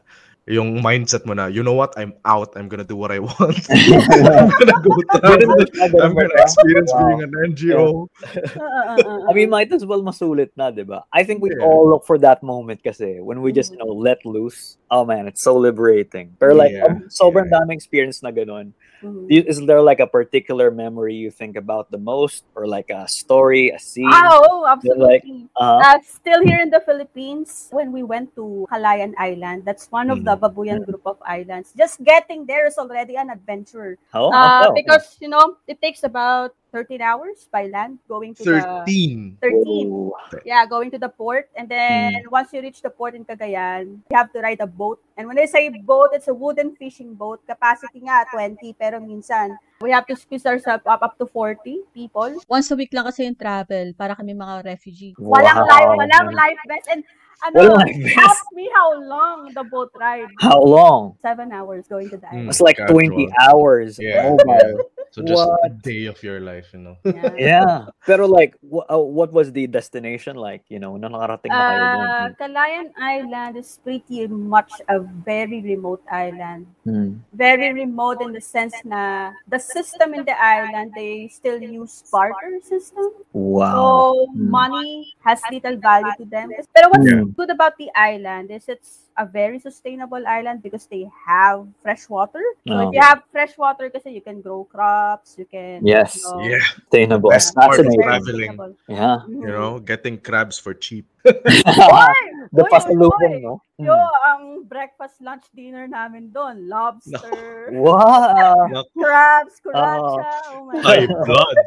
yung 0.49 0.81
mindset 0.81 1.29
mo 1.29 1.37
na, 1.37 1.45
you 1.45 1.61
know 1.61 1.77
what, 1.77 1.93
I'm 1.93 2.17
out, 2.25 2.57
I'm 2.57 2.65
gonna 2.67 2.83
do 2.83 2.97
what 2.97 3.13
I 3.13 3.21
want. 3.21 3.61
I'm 3.69 4.49
gonna 4.49 4.81
go 4.81 5.61
travel. 5.77 6.01
I'm 6.01 6.13
gonna 6.17 6.33
experience 6.41 6.89
Wow. 6.89 7.05
being 7.05 7.21
an 7.21 7.31
NGO. 7.53 8.09
Uh, 8.57 8.65
uh, 8.65 8.97
uh, 9.05 9.19
I 9.29 9.33
mean, 9.37 9.49
might 9.53 9.69
as 9.71 9.85
well 9.85 10.01
masulit 10.01 10.49
na, 10.57 10.73
di 10.73 10.81
ba? 10.81 11.05
I 11.13 11.21
think 11.21 11.45
we 11.45 11.53
Yeah. 11.53 11.61
all 11.61 11.85
look 11.93 12.03
for 12.09 12.17
that 12.25 12.41
moment 12.41 12.81
kasi 12.81 13.21
when 13.21 13.45
we 13.45 13.53
just, 13.53 13.69
you 13.71 13.77
know, 13.77 13.93
let 13.93 14.25
loose. 14.25 14.81
Oh 14.89 15.05
man, 15.05 15.29
it's 15.29 15.45
so 15.45 15.53
liberating. 15.53 16.33
Pero 16.41 16.57
like, 16.57 16.73
Yeah, 16.73 16.89
um, 16.89 17.05
sobrang 17.13 17.45
yeah. 17.45 17.61
daming 17.61 17.77
experience 17.77 18.25
na 18.25 18.33
ganun. 18.33 18.73
Mhm. 19.03 19.27
Is 19.29 19.61
there 19.65 19.81
like 19.81 19.99
a 19.99 20.07
particular 20.07 20.71
memory 20.71 21.15
you 21.15 21.31
think 21.31 21.55
about 21.55 21.91
the 21.91 21.97
most? 21.97 22.43
Or 22.55 22.67
like 22.67 22.89
a 22.89 23.07
story, 23.07 23.69
a 23.69 23.79
scene? 23.79 24.09
Ah, 24.09 24.41
oh, 24.49 24.61
like, 24.63 24.77
absolutely. 24.77 25.47
Uh, 25.55 25.81
Uh, 25.83 25.99
still 26.03 26.41
here 26.43 26.59
in 26.59 26.69
the 26.69 26.81
Philippines, 26.81 27.67
when 27.71 27.91
we 27.91 28.03
went 28.03 28.33
to 28.35 28.65
Calayan 28.69 29.15
Island, 29.17 29.63
that's 29.65 29.87
one 29.91 30.09
of 30.09 30.19
Mhm. 30.19 30.25
the 30.25 30.35
Babuyan 30.37 30.83
group 30.85 31.03
of 31.05 31.17
islands. 31.25 31.71
Just 31.77 32.03
getting 32.03 32.45
there 32.45 32.67
is 32.67 32.77
already 32.77 33.15
an 33.15 33.29
adventure. 33.29 33.97
Oh, 34.13 34.31
Uh, 34.31 34.69
okay. 34.71 34.83
because, 34.83 35.17
you 35.19 35.29
know, 35.29 35.57
it 35.67 35.81
takes 35.81 36.03
about 36.03 36.53
13 36.71 37.01
hours 37.01 37.47
by 37.51 37.67
land 37.67 37.97
going 38.07 38.33
to 38.35 38.43
the... 38.43 38.61
13. 38.85 39.37
13. 39.41 39.87
Ooh. 39.87 40.13
Yeah, 40.45 40.65
going 40.65 40.91
to 40.91 40.99
the 40.99 41.09
port. 41.09 41.49
And 41.55 41.67
then 41.67 42.13
Hmm. 42.25 42.29
once 42.31 42.53
you 42.53 42.61
reach 42.61 42.81
the 42.81 42.89
port 42.89 43.15
in 43.15 43.25
Cagayan, 43.25 44.01
you 44.09 44.15
have 44.15 44.31
to 44.33 44.39
ride 44.39 44.61
a 44.61 44.67
boat. 44.67 45.01
And 45.17 45.27
when 45.27 45.37
I 45.37 45.45
say 45.45 45.69
boat, 45.69 46.09
it's 46.13 46.27
a 46.29 46.33
wooden 46.33 46.75
fishing 46.75 47.13
boat. 47.13 47.41
Capacity 47.45 47.99
nga 48.01 48.23
20, 48.31 48.73
pero 48.77 48.99
minsan 48.99 49.57
we 49.81 49.91
have 49.91 50.05
to 50.07 50.15
squeeze 50.15 50.45
ourselves 50.45 50.85
up 50.85 51.01
up 51.01 51.17
to 51.17 51.25
40 51.25 51.83
people. 51.91 52.31
Once 52.47 52.71
a 52.71 52.77
week 52.77 52.93
lang 52.93 53.05
kasi 53.09 53.25
yung 53.27 53.35
travel 53.35 53.91
para 53.97 54.15
kami 54.15 54.31
mga 54.31 54.63
refugee. 54.63 55.11
Walang 55.19 55.65
life, 55.67 55.89
walang 55.97 56.31
life 56.31 56.61
vest. 56.67 56.87
And 56.87 57.01
ano, 57.39 57.55
Walang 57.55 57.79
life 57.87 57.99
vest. 58.03 58.19
ask 58.19 58.43
me 58.51 58.67
how 58.71 58.95
long 58.99 59.51
the 59.55 59.63
boat 59.63 59.91
ride. 59.95 60.27
How 60.39 60.59
long? 60.59 61.15
Seven 61.23 61.51
hours 61.51 61.87
going 61.87 62.07
to 62.11 62.19
the 62.19 62.27
Hmm. 62.27 62.47
island. 62.47 62.49
It's 62.55 62.63
like 62.63 62.77
Casual. 62.79 62.99
20 62.99 63.27
hours. 63.43 63.99
Yeah. 63.99 64.23
Mobile. 64.31 64.87
So 65.11 65.25
just 65.25 65.41
a 65.41 65.49
What? 65.49 65.81
day 65.81 66.05
of 66.05 66.21
your 66.21 66.39
life, 66.39 66.69
you 66.73 66.79
know. 66.79 66.95
Yeah. 67.03 67.33
yeah. 67.37 67.77
Pero 68.05 68.29
like, 68.29 68.53
wh- 68.61 68.85
uh, 68.85 69.01
what 69.01 69.33
was 69.33 69.51
the 69.51 69.65
destination 69.65 70.37
like? 70.37 70.63
You 70.69 70.77
know, 70.77 70.97
nung 70.97 71.17
nakarating 71.17 71.49
na 71.49 71.65
kayo 71.65 71.83
doon? 71.89 72.05
Uh, 72.09 72.29
Calayan 72.37 72.87
Island 72.93 73.57
is 73.57 73.81
pretty 73.81 74.27
much 74.29 74.69
a 74.85 74.99
very 75.01 75.61
remote 75.65 76.01
island. 76.11 76.69
Hmm. 76.85 77.21
very 77.33 77.69
remote 77.73 78.21
in 78.21 78.33
the 78.33 78.41
sense 78.41 78.73
na 78.83 79.31
the 79.45 79.59
system 79.61 80.13
in 80.17 80.25
the 80.25 80.33
island 80.33 80.89
they 80.97 81.29
still 81.29 81.61
use 81.61 82.01
barter 82.09 82.57
system 82.65 83.13
Wow. 83.33 83.69
so 83.69 83.85
Mm. 84.33 84.49
money 84.49 85.13
has 85.21 85.37
little 85.53 85.77
value 85.77 86.09
to 86.17 86.25
them 86.25 86.49
pero 86.73 86.89
what's 86.89 87.05
Yeah. 87.05 87.29
good 87.37 87.53
about 87.53 87.77
the 87.77 87.93
island 87.93 88.49
is 88.49 88.65
it's 88.65 89.08
a 89.19 89.25
very 89.27 89.59
sustainable 89.59 90.23
island 90.25 90.63
because 90.63 90.87
they 90.87 91.03
have 91.27 91.67
fresh 91.83 92.07
water 92.07 92.39
so 92.63 92.71
Oh. 92.71 92.87
if 92.87 92.95
you 92.95 93.03
oh. 93.03 93.09
have 93.11 93.19
fresh 93.35 93.53
water 93.59 93.91
kasi 93.91 94.15
you 94.15 94.23
can 94.23 94.39
grow 94.39 94.63
crops 94.63 95.35
you 95.35 95.43
can 95.43 95.83
Yes. 95.83 96.15
you 96.15 96.23
know, 96.23 96.39
Yeah. 96.39 96.63
Sustainable. 96.79 97.29
Best 97.29 97.51
part 97.53 97.75
of 97.79 97.85
traveling. 97.91 98.55
sustainable. 98.55 98.73
Yeah. 98.87 99.27
You 99.27 99.47
know, 99.51 99.79
getting 99.83 100.17
crabs 100.17 100.55
for 100.57 100.73
cheap. 100.73 101.05
the 102.55 102.63
Oy, 102.63 102.69
pasalubong, 102.71 103.35
oy. 103.37 103.41
no? 103.41 103.61
Yo, 103.79 103.95
Hmm. 103.95 104.27
ang 104.27 104.43
breakfast, 104.67 105.23
lunch, 105.23 105.47
dinner 105.55 105.87
namin 105.87 106.35
doon, 106.35 106.67
lobster, 106.67 107.71
Wow. 107.79 108.67
crabs, 108.91 109.55
curacha, 109.63 110.31
oh 110.51 110.67
my 110.67 110.75
High 110.83 111.07
God. 111.07 111.23
blood. 111.23 111.57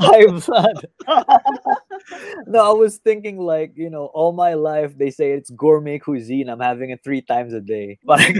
High 0.00 0.26
blood. 0.40 0.78
no, 2.48 2.64
I 2.64 2.72
was 2.72 2.96
thinking 2.96 3.36
like, 3.36 3.76
you 3.76 3.90
know, 3.90 4.08
all 4.16 4.32
my 4.32 4.54
life 4.56 4.96
they 4.96 5.10
say 5.12 5.32
it's 5.36 5.50
gourmet 5.52 5.98
cuisine. 6.00 6.48
I'm 6.48 6.60
having 6.64 6.90
it 6.96 7.04
three 7.04 7.20
times 7.20 7.52
a 7.52 7.60
day. 7.60 7.98
Like, 8.08 8.32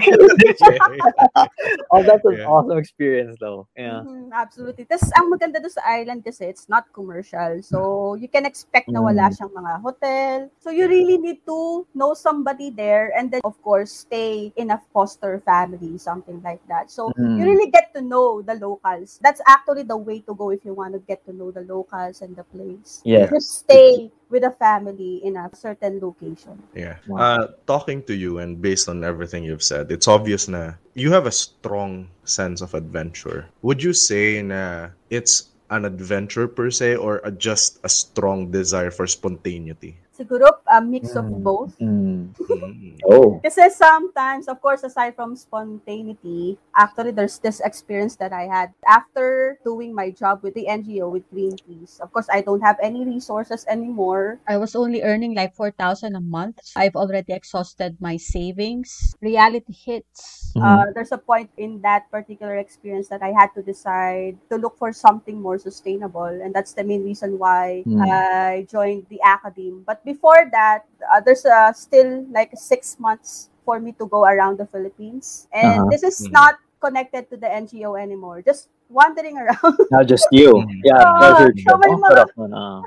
oh, 1.92 2.02
that's 2.02 2.24
an 2.24 2.40
Yeah. 2.40 2.46
awesome 2.48 2.78
experience 2.78 3.36
though. 3.38 3.68
Yeah. 3.76 4.00
Mhm, 4.00 4.32
absolutely. 4.32 4.84
Tapos, 4.88 5.12
ang 5.12 5.28
maganda 5.28 5.60
doon 5.60 5.72
sa 5.76 5.84
island 5.84 6.24
kasi, 6.24 6.48
it's 6.48 6.68
not 6.72 6.88
commercial. 6.96 7.60
So, 7.60 8.14
you 8.16 8.28
can 8.32 8.46
expect 8.48 8.88
na 8.88 9.04
wala 9.04 9.28
Mm. 9.28 9.34
siyang 9.36 9.52
mga 9.52 9.72
hotel. 9.86 10.50
So, 10.58 10.74
you 10.74 10.90
really 10.90 11.16
need 11.16 11.46
to 11.46 11.86
know 11.94 12.18
somebody 12.18 12.74
there 12.74 13.14
and 13.14 13.30
then, 13.30 13.40
of 13.46 13.54
course, 13.62 14.02
stay 14.02 14.50
in 14.58 14.74
a 14.74 14.82
foster 14.90 15.38
family, 15.46 15.94
something 16.02 16.42
like 16.42 16.60
that. 16.66 16.90
So, 16.90 17.14
you 17.14 17.22
Mm. 17.22 17.46
really 17.46 17.70
get 17.70 17.94
to 17.94 18.02
know 18.02 18.42
the 18.42 18.58
locals. 18.58 19.22
That's 19.22 19.38
actually 19.46 19.86
the 19.86 19.96
way 19.96 20.26
to 20.26 20.34
go 20.34 20.50
if 20.50 20.66
you 20.66 20.74
want 20.74 20.98
to 20.98 21.02
get 21.06 21.22
to 21.30 21.32
know 21.32 21.54
the 21.54 21.62
locals 21.62 22.18
and 22.26 22.34
the 22.34 22.42
place. 22.50 23.00
Yeah. 23.06 23.30
Just 23.30 23.62
stay 23.62 24.10
with 24.26 24.42
a 24.42 24.50
family 24.58 25.22
in 25.22 25.38
a 25.38 25.46
certain 25.54 26.02
location. 26.02 26.58
Yeah. 26.74 26.98
Wow. 27.06 27.22
Uh, 27.22 27.44
talking 27.66 28.02
to 28.10 28.14
you 28.14 28.42
and 28.42 28.58
based 28.58 28.90
on 28.90 29.06
everything 29.06 29.46
you've 29.46 29.62
said, 29.62 29.94
it's 29.94 30.10
obvious 30.10 30.50
na 30.50 30.74
you 30.98 31.14
have 31.14 31.30
a 31.30 31.34
strong 31.34 32.10
sense 32.26 32.58
of 32.58 32.74
adventure. 32.74 33.46
Would 33.62 33.82
you 33.82 33.94
say 33.94 34.42
na 34.42 34.90
it's 35.10 35.54
an 35.70 35.84
adventure 35.84 36.48
per 36.48 36.70
se 36.70 36.96
or 36.96 37.20
a, 37.24 37.30
just 37.30 37.78
a 37.84 37.88
strong 37.88 38.50
desire 38.50 38.90
for 38.90 39.06
spontaneity? 39.06 39.98
Siguro, 40.16 40.48
a 40.64 40.80
mix 40.80 41.12
of 41.12 41.28
Mm. 41.28 41.44
both. 41.44 41.76
Mm. 41.76 42.32
Mm. 42.40 42.96
Oh. 43.04 43.36
Kasi 43.44 43.68
sometimes, 43.68 44.48
of 44.48 44.56
course, 44.64 44.80
aside 44.80 45.12
from 45.12 45.36
spontaneity, 45.36 46.56
actually 46.72 47.12
there's 47.12 47.36
this 47.38 47.60
experience 47.60 48.16
that 48.16 48.32
I 48.32 48.48
had 48.48 48.72
after 48.88 49.60
doing 49.60 49.92
my 49.92 50.08
job 50.08 50.40
with 50.40 50.56
the 50.56 50.64
NGO 50.72 51.12
with 51.12 51.28
Greenpeace. 51.28 52.00
Of 52.00 52.16
course, 52.16 52.32
I 52.32 52.40
don't 52.40 52.64
have 52.64 52.80
any 52.80 53.04
resources 53.04 53.68
anymore. 53.68 54.40
I 54.48 54.56
was 54.56 54.72
only 54.72 55.04
earning 55.04 55.36
like 55.36 55.52
4,000 55.52 56.16
a 56.16 56.24
month. 56.24 56.64
I've 56.72 56.96
already 56.96 57.36
exhausted 57.36 58.00
my 58.00 58.16
savings. 58.16 59.12
Reality 59.20 59.76
hits. 59.76 60.56
Mhm. 60.56 60.64
Uh, 60.64 60.84
there's 60.96 61.12
a 61.12 61.20
point 61.20 61.52
in 61.60 61.84
that 61.84 62.08
particular 62.08 62.56
experience 62.56 63.12
that 63.12 63.20
I 63.20 63.36
had 63.36 63.52
to 63.52 63.60
decide 63.60 64.40
to 64.48 64.56
look 64.56 64.80
for 64.80 64.96
something 64.96 65.36
more 65.36 65.60
sustainable, 65.60 66.32
and 66.32 66.56
that's 66.56 66.72
the 66.72 66.84
main 66.88 67.04
reason 67.04 67.36
why 67.36 67.84
Mm. 67.84 68.00
I 68.00 68.64
joined 68.64 69.04
the 69.12 69.20
academy. 69.20 69.84
But 69.84 70.00
before 70.06 70.46
that, 70.54 70.86
uh, 71.02 71.18
there's 71.18 71.42
uh, 71.42 71.74
still 71.74 72.22
like 72.30 72.54
six 72.54 72.94
months 72.96 73.50
for 73.66 73.82
me 73.82 73.90
to 73.98 74.06
go 74.06 74.22
around 74.22 74.56
the 74.56 74.64
Philippines, 74.64 75.50
and 75.50 75.82
Uh-huh. 75.82 75.90
this 75.90 76.06
is 76.06 76.16
Mhm. 76.22 76.32
not 76.32 76.54
connected 76.78 77.26
to 77.28 77.36
the 77.36 77.50
NGO 77.50 77.98
anymore. 77.98 78.38
Just 78.40 78.70
wandering 78.86 79.34
around. 79.42 79.74
Not 79.90 80.06
just 80.06 80.30
you. 80.30 80.54
Mm. 80.54 80.86
Yeah, 80.86 81.02
Ah, 81.02 81.18
pleasure 81.18 81.50
so 81.66 81.74
may 81.74 81.90
mga-. 81.90 82.30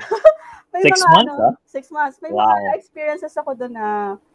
May 0.69 0.85
Six 0.85 1.01
mga, 1.01 1.09
months, 1.09 1.33
ano, 1.33 1.33
ah? 1.41 1.53
Six 1.65 1.83
months. 1.89 2.17
May 2.21 2.29
Wow. 2.29 2.45
mga 2.45 2.77
experiences 2.77 3.33
ako 3.33 3.57
doon 3.57 3.73
na, 3.73 3.87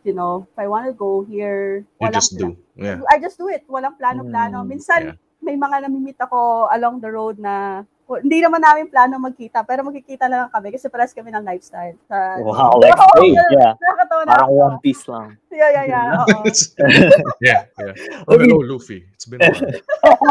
you 0.03 0.11
know, 0.11 0.51
if 0.51 0.57
I 0.59 0.67
want 0.67 0.83
to 0.85 0.93
go 0.93 1.23
here, 1.23 1.87
You 2.03 2.11
just 2.11 2.35
pla- 2.35 2.51
do. 2.51 2.59
Yeah. 2.75 2.99
I 3.07 3.23
just 3.23 3.39
do 3.39 3.47
it. 3.47 3.63
Walang 3.71 3.95
plano-plano. 3.97 4.67
Mm, 4.67 4.69
Minsan, 4.69 5.01
yeah. 5.15 5.17
may 5.39 5.55
mga 5.55 5.87
namimit 5.87 6.19
ako 6.19 6.67
along 6.75 6.99
the 6.99 7.09
road 7.09 7.39
na 7.39 7.87
hindi 8.21 8.45
naman 8.45 8.61
namin 8.61 8.93
plano 8.93 9.17
magkita, 9.17 9.65
pero 9.65 9.81
magkikita 9.81 10.29
na 10.29 10.45
lang 10.45 10.51
kami 10.53 10.69
kasi 10.77 10.93
pares 10.93 11.17
kami 11.17 11.33
ng 11.33 11.45
lifestyle. 11.45 11.97
Sa, 12.05 12.37
Wow, 12.45 12.77
like, 12.77 12.93
Oo, 12.93 13.25
hey, 13.25 13.33
yeah. 13.33 13.73
Na 13.73 14.05
Parang 14.29 14.49
ako. 14.49 14.53
One 14.53 14.79
Piece 14.85 15.05
lang. 15.09 15.37
Yeah, 15.49 15.71
yeah, 15.73 15.85
yeah. 15.89 16.07
Oo. 16.21 16.45
yeah, 17.45 17.61
yeah. 17.81 18.25
Oh, 18.29 18.37
hello, 18.37 18.61
Luffy. 18.61 19.09
It's 19.15 19.25
been 19.25 19.41
a 19.41 19.49
while. 19.49 19.81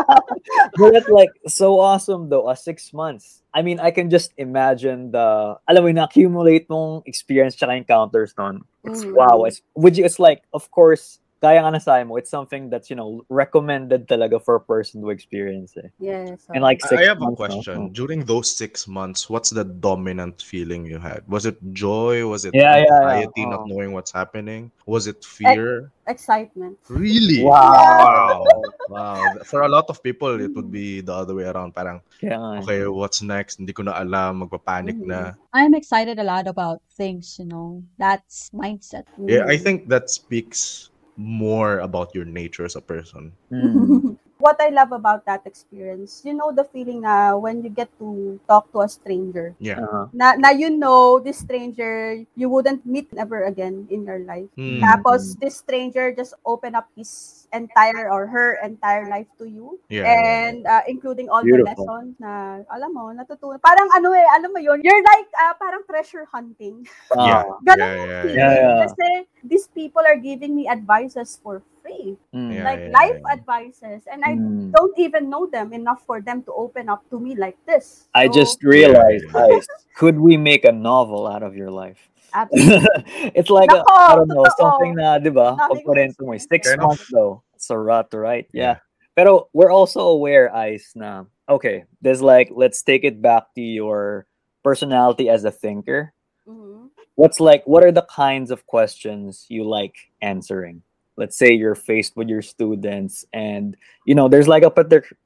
but 0.78 0.90
that's 0.94 1.10
like 1.10 1.34
so 1.48 1.80
awesome 1.80 2.30
though. 2.30 2.46
Uh, 2.46 2.56
six 2.56 2.94
months. 2.94 3.42
I 3.54 3.62
mean, 3.62 3.80
I 3.80 3.92
can 3.92 4.10
just 4.10 4.34
imagine 4.38 5.12
the 5.14 5.58
alam 5.70 5.82
mo 5.82 5.88
yun, 5.90 5.98
na-accumulate 6.02 6.68
mong 6.70 7.06
experience 7.06 7.56
tsaka 7.56 7.74
encounters 7.78 8.34
nun. 8.38 8.66
It's 8.84 9.06
Mm. 9.06 9.16
wow. 9.16 9.46
It's 9.48 9.62
would 9.78 9.96
you 9.96 10.04
it's 10.04 10.20
like 10.20 10.44
of 10.52 10.68
course 10.70 11.23
kaya 11.44 11.60
nga 11.60 11.76
nasabi 11.76 12.08
mo, 12.08 12.16
it's 12.16 12.32
something 12.32 12.72
that's, 12.72 12.88
you 12.88 12.96
know, 12.96 13.20
recommended 13.28 14.08
talaga 14.08 14.40
for 14.40 14.56
a 14.56 14.64
person 14.64 15.04
to 15.04 15.12
experience 15.12 15.76
eh. 15.76 15.92
Yes. 16.00 16.48
And 16.56 16.64
like 16.64 16.80
six 16.80 16.96
I 16.96 17.12
have 17.12 17.20
a 17.20 17.28
months, 17.28 17.36
no? 17.36 17.44
question. 17.44 17.78
Oh. 17.84 17.90
During 17.92 18.24
those 18.24 18.48
six 18.48 18.88
months, 18.88 19.28
what's 19.28 19.52
the 19.52 19.68
dominant 19.68 20.40
feeling 20.40 20.88
you 20.88 21.04
had? 21.04 21.28
Was 21.28 21.44
it 21.44 21.60
joy? 21.76 22.24
Was 22.24 22.48
it 22.48 22.56
Yeah, 22.56 22.80
yeah, 22.80 22.88
yeah. 22.88 22.96
anxiety, 23.28 23.44
not 23.44 23.68
Oh. 23.68 23.76
knowing 23.76 23.92
what's 23.92 24.16
happening? 24.16 24.72
Was 24.88 25.12
it 25.12 25.20
fear? 25.28 25.92
excitement. 26.08 26.76
Really? 26.92 27.44
Wow. 27.44 28.44
Wow. 28.92 29.24
For 29.48 29.64
a 29.64 29.72
lot 29.72 29.88
of 29.88 30.04
people, 30.04 30.36
it 30.40 30.52
would 30.56 30.68
be 30.72 31.00
the 31.00 31.16
other 31.16 31.32
way 31.36 31.48
around. 31.48 31.72
Parang, 31.76 32.04
Kaya 32.20 32.36
nga. 32.36 32.50
eh. 32.56 32.60
okay, 32.64 32.82
what's 32.92 33.24
next? 33.24 33.60
Hindi 33.60 33.72
ko 33.72 33.84
na 33.88 33.96
alam. 33.96 34.44
Magpapanik 34.44 35.00
na. 35.00 35.40
I'm 35.56 35.72
excited 35.76 36.20
a 36.20 36.28
lot 36.28 36.48
about 36.48 36.84
things, 37.00 37.40
you 37.40 37.48
know. 37.48 37.84
That's 37.96 38.52
mindset. 38.52 39.08
Yeah, 39.16 39.48
I 39.48 39.56
Mm. 39.56 39.64
think 39.64 39.78
that 39.92 40.12
speaks 40.12 40.92
more 41.18 41.80
about 41.80 42.16
your 42.16 42.26
nature 42.26 42.66
as 42.66 42.76
a 42.76 42.82
person. 42.82 43.34
Mm. 43.52 44.18
what 44.44 44.60
I 44.60 44.68
love 44.76 44.92
about 44.92 45.24
that 45.26 45.48
experience, 45.48 46.20
you 46.28 46.36
know 46.36 46.52
the 46.52 46.68
feeling 46.68 47.08
na 47.08 47.40
when 47.40 47.64
you 47.64 47.72
get 47.72 47.88
to 48.04 48.36
talk 48.44 48.68
to 48.76 48.84
a 48.84 48.90
stranger, 48.92 49.56
Yeah. 49.64 49.80
Uh-huh. 49.80 50.12
na, 50.12 50.36
na 50.36 50.52
you 50.52 50.68
know 50.68 51.24
this 51.24 51.40
stranger 51.40 52.20
you 52.36 52.52
wouldn't 52.52 52.84
meet 52.84 53.08
ever 53.16 53.48
again 53.48 53.88
in 53.88 54.04
your 54.04 54.20
life. 54.28 54.52
Hmm. 54.60 54.84
Tapos 54.84 55.40
this 55.40 55.64
stranger 55.64 56.12
just 56.12 56.36
open 56.44 56.76
up 56.76 56.92
his 57.00 57.48
entire 57.56 58.12
or 58.12 58.28
her 58.28 58.60
entire 58.60 59.08
life 59.08 59.30
to 59.40 59.46
you 59.48 59.80
Yeah. 59.88 60.04
and 60.10 60.68
uh, 60.68 60.84
including 60.92 61.30
all 61.32 61.46
Beautiful. 61.46 61.64
the 61.64 61.80
lessons 61.80 62.20
na 62.20 62.66
alam 62.68 62.92
mo 62.92 63.14
natutunan. 63.16 63.64
Parang 63.64 63.88
ano 63.96 64.12
eh, 64.12 64.28
alam 64.36 64.52
mo 64.52 64.60
yun, 64.60 64.84
you're 64.84 65.06
like 65.16 65.30
uh, 65.40 65.56
parang 65.56 65.88
treasure 65.88 66.28
hunting. 66.28 66.84
Yeah. 67.16 67.48
Ah. 67.48 67.62
Ganun 67.72 67.88
Yeah, 67.88 67.96
yung 67.96 68.10
yeah, 68.12 68.22
feeling. 68.28 68.36
yeah. 68.36 68.52
Yeah, 68.52 68.60
yeah. 68.60 68.78
Kasi 68.84 69.08
these 69.46 69.66
people 69.72 70.04
are 70.04 70.20
giving 70.20 70.52
me 70.52 70.68
advices 70.68 71.40
for 71.40 71.64
free. 71.98 72.18
Mm. 72.34 72.54
Yeah, 72.54 72.64
like 72.64 72.80
yeah, 72.80 72.90
life 72.92 73.20
yeah. 73.22 73.34
advices. 73.34 74.02
And 74.12 74.24
I 74.26 74.36
Mm. 74.36 74.72
don't 74.72 74.98
even 74.98 75.30
know 75.30 75.46
them 75.46 75.74
enough 75.74 76.02
for 76.06 76.22
them 76.22 76.44
to 76.44 76.52
open 76.54 76.90
up 76.90 77.06
to 77.10 77.20
me 77.20 77.36
like 77.36 77.58
this. 77.66 78.10
I 78.14 78.28
So, 78.28 78.34
just 78.34 78.64
realized, 78.64 79.26
Yeah. 79.30 79.48
guys, 79.48 79.66
could 79.96 80.20
we 80.20 80.38
make 80.38 80.66
a 80.66 80.72
novel 80.72 81.28
out 81.28 81.44
of 81.44 81.56
your 81.56 81.72
life? 81.72 82.10
absolutely. 82.34 82.90
it's 83.38 83.50
like 83.54 83.70
a, 83.70 83.86
Nako, 83.86 83.94
I 84.10 84.16
don't 84.16 84.28
know, 84.28 84.44
totoo. 84.44 84.58
something 84.58 84.94
na, 84.98 85.22
di 85.22 85.30
ba? 85.30 85.54
Dami 85.54 85.70
Pag 85.70 85.86
parento 85.86 86.22
mo, 86.26 86.34
kong 86.34 86.42
six 86.42 86.70
Kind 86.74 86.82
months 86.82 87.06
though. 87.14 87.46
It's 87.54 87.70
a 87.70 87.78
rut, 87.78 88.10
right? 88.14 88.50
Yeah. 88.52 88.78
Yeah. 88.78 88.78
Pero 89.14 89.48
we're 89.54 89.70
also 89.70 90.10
aware, 90.10 90.50
Ice, 90.50 90.98
na, 90.98 91.30
okay, 91.46 91.86
there's 92.02 92.22
like, 92.26 92.50
let's 92.50 92.82
take 92.82 93.06
it 93.06 93.22
back 93.22 93.54
to 93.54 93.62
your 93.62 94.26
personality 94.66 95.30
as 95.30 95.46
a 95.46 95.54
thinker. 95.54 96.10
Mhm. 96.50 96.90
What's 97.14 97.38
like, 97.40 97.62
what 97.70 97.86
are 97.86 97.94
the 97.94 98.08
kinds 98.10 98.50
of 98.50 98.66
questions 98.66 99.46
you 99.48 99.64
like 99.70 100.10
answering? 100.26 100.82
Let's 101.18 101.38
say 101.38 101.54
you're 101.54 101.76
faced 101.76 102.16
with 102.16 102.28
your 102.28 102.42
students 102.42 103.26
and 103.34 103.78
you 104.06 104.16
know 104.16 104.28
there's 104.28 104.48
like 104.48 104.64
a 104.64 104.72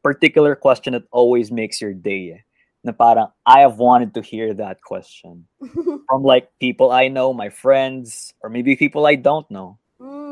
particular 0.04 0.56
question 0.56 0.94
that 0.94 1.04
always 1.12 1.52
makes 1.52 1.80
your 1.80 1.94
day 1.94 2.32
eh, 2.36 2.42
na 2.84 2.92
parang 2.92 3.28
I 3.46 3.62
have 3.62 3.78
wanted 3.78 4.14
to 4.16 4.22
hear 4.22 4.54
that 4.56 4.82
question 4.82 5.48
from 6.08 6.24
like 6.24 6.50
people 6.60 6.92
I 6.92 7.08
know, 7.08 7.34
my 7.34 7.50
friends, 7.50 8.34
or 8.42 8.50
maybe 8.50 8.76
people 8.76 9.06
I 9.06 9.16
don't 9.16 9.50
know. 9.52 9.78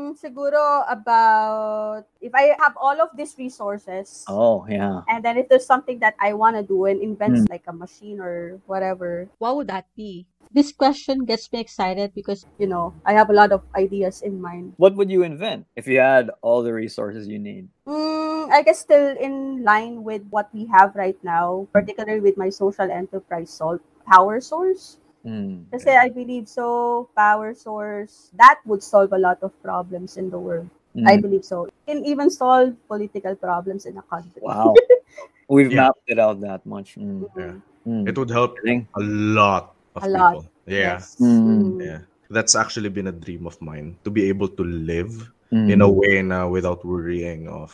Mm, 0.06 0.14
siguro 0.14 0.86
about 0.86 2.06
if 2.22 2.30
I 2.30 2.54
have 2.62 2.78
all 2.78 2.94
of 3.02 3.10
these 3.18 3.34
resources 3.34 4.22
Oh, 4.30 4.62
yeah. 4.70 5.02
and 5.10 5.24
then 5.24 5.34
if 5.36 5.48
there's 5.50 5.66
something 5.66 5.98
that 5.98 6.14
I 6.22 6.30
want 6.38 6.54
to 6.54 6.62
do 6.62 6.86
and 6.86 7.02
invent 7.02 7.34
Mm. 7.42 7.50
like 7.50 7.66
a 7.66 7.74
machine 7.74 8.22
or 8.22 8.62
whatever, 8.70 9.26
What 9.42 9.56
would 9.58 9.66
that 9.66 9.90
be? 9.98 10.26
This 10.54 10.70
question 10.70 11.26
gets 11.26 11.50
me 11.50 11.58
excited 11.58 12.14
because 12.14 12.46
you 12.62 12.70
know, 12.70 12.94
I 13.02 13.18
have 13.18 13.30
a 13.30 13.36
lot 13.36 13.50
of 13.50 13.66
ideas 13.74 14.22
in 14.22 14.38
mind. 14.38 14.78
What 14.78 14.94
would 14.94 15.10
you 15.10 15.26
invent 15.26 15.66
if 15.74 15.90
you 15.90 15.98
had 15.98 16.30
all 16.40 16.62
the 16.62 16.70
resources 16.72 17.26
you 17.26 17.42
need? 17.42 17.66
Mm, 17.90 18.54
I 18.54 18.62
guess 18.62 18.78
still 18.78 19.10
in 19.18 19.66
line 19.66 20.06
with 20.06 20.22
what 20.30 20.54
we 20.54 20.70
have 20.70 20.94
right 20.94 21.18
now, 21.26 21.66
particularly 21.74 22.22
with 22.22 22.38
my 22.38 22.48
social 22.54 22.86
enterprise 22.86 23.50
salt 23.50 23.82
power 24.06 24.38
source. 24.38 25.02
Mm. 25.26 25.66
Kasi 25.74 25.90
I 25.90 26.08
believe 26.08 26.46
so, 26.46 27.10
power 27.18 27.50
source, 27.52 28.30
that 28.38 28.62
would 28.64 28.82
solve 28.82 29.10
a 29.12 29.18
lot 29.18 29.42
of 29.42 29.50
problems 29.62 30.16
in 30.16 30.30
the 30.30 30.38
world. 30.38 30.70
I 31.04 31.18
Mm. 31.18 31.22
believe 31.28 31.44
so. 31.44 31.66
It 31.66 31.74
can 31.84 32.00
even 32.06 32.30
solve 32.30 32.72
political 32.88 33.34
problems 33.36 33.84
in 33.84 33.98
a 33.98 34.04
country. 34.06 34.40
Wow. 34.40 34.72
We've 35.50 35.68
Yeah. 35.68 35.90
mapped 35.90 36.06
it 36.08 36.18
out 36.22 36.40
that 36.46 36.64
much. 36.64 36.94
Mm. 36.96 37.26
Yeah. 37.36 37.58
Mm. 37.84 38.08
It 38.08 38.14
would 38.16 38.30
help 38.30 38.56
Galing. 38.62 38.88
a 38.96 39.02
lot 39.36 39.74
of 39.98 40.02
A 40.02 40.08
lot. 40.08 40.32
people. 40.40 40.46
Yeah. 40.64 40.96
Yes. 40.96 41.18
Mm. 41.20 41.42
Mm. 41.42 41.84
Yeah. 41.84 42.00
That's 42.30 42.54
actually 42.56 42.88
been 42.90 43.06
a 43.06 43.14
dream 43.14 43.46
of 43.46 43.54
mine 43.62 43.98
to 44.02 44.10
be 44.10 44.26
able 44.30 44.48
to 44.56 44.64
live 44.64 45.30
Mm. 45.52 45.70
in 45.70 45.78
a 45.82 45.90
way 45.90 46.22
na 46.22 46.48
without 46.50 46.82
worrying 46.82 47.46
of 47.46 47.70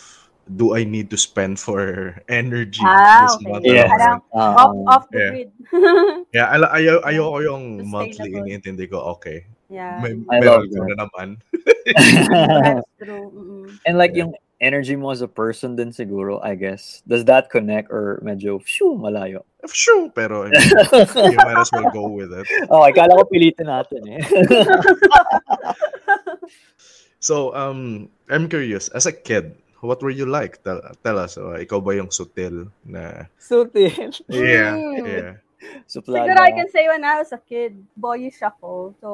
do 0.50 0.74
I 0.74 0.82
need 0.84 1.10
to 1.10 1.18
spend 1.18 1.58
for 1.60 2.18
energy 2.28 2.82
Ah, 2.82 3.22
this 3.22 3.34
okay. 3.38 3.46
month? 3.50 3.64
Yeah. 3.64 3.86
Parang 3.88 4.18
not? 4.34 4.36
Ah, 4.36 4.54
off, 4.66 4.74
off 4.88 5.04
the 5.10 5.18
Yeah. 5.18 5.30
grid. 5.30 5.50
Yeah, 6.36 6.46
ala- 6.48 6.72
ayaw, 6.72 7.04
ayoko 7.04 7.38
yung 7.44 7.64
monthly 7.86 8.32
Sustainable. 8.32 8.48
iniintindi 8.48 8.84
ko, 8.90 8.98
okay. 9.16 9.44
yeah. 9.68 10.00
May, 10.00 10.16
I 10.32 10.40
meron 10.40 10.64
love 10.64 10.72
that. 10.72 10.84
na 10.88 10.94
naman. 11.06 11.28
That's 12.64 12.88
true. 13.00 13.28
And 13.84 13.96
like 14.00 14.12
Yeah. 14.16 14.24
yung 14.28 14.32
energy 14.62 14.94
mo 14.96 15.10
as 15.10 15.20
a 15.20 15.28
person 15.28 15.74
din 15.76 15.90
siguro, 15.90 16.38
I 16.40 16.54
guess. 16.54 17.02
Does 17.04 17.24
that 17.26 17.50
connect 17.50 17.90
or 17.90 18.22
medyo 18.24 18.62
phew, 18.62 18.94
malayo? 18.96 19.42
Sure, 19.70 20.10
pero 20.10 20.46
I 20.46 20.50
mean, 20.50 21.34
you 21.34 21.38
might 21.38 21.58
as 21.58 21.70
well 21.70 21.86
go 21.94 22.08
with 22.10 22.30
it. 22.34 22.46
Oh, 22.70 22.82
akala 22.82 23.14
ko 23.14 23.26
pilitin 23.30 23.70
natin 23.70 24.02
eh. 24.10 24.22
So, 27.22 27.54
um, 27.54 28.08
I'm 28.30 28.48
curious, 28.48 28.88
as 28.90 29.06
a 29.06 29.12
kid, 29.14 29.54
what 29.82 30.00
were 30.02 30.14
you 30.14 30.24
like? 30.24 30.62
Tell, 30.62 30.80
tell 31.02 31.18
us, 31.18 31.36
uh, 31.36 31.58
ikaw 31.58 31.82
ba 31.82 31.98
yung 31.98 32.08
sutil 32.08 32.70
na... 32.86 33.26
Sutil. 33.36 34.14
Yeah, 34.30 34.78
yeah. 35.02 35.32
Suplada. 35.86 36.26
Siguro 36.26 36.40
I 36.42 36.52
can 36.54 36.68
say 36.70 36.86
when 36.90 37.04
I 37.04 37.22
was 37.22 37.30
a 37.30 37.38
kid, 37.38 37.78
boyish 37.94 38.42
ako. 38.42 38.94
So, 38.98 39.08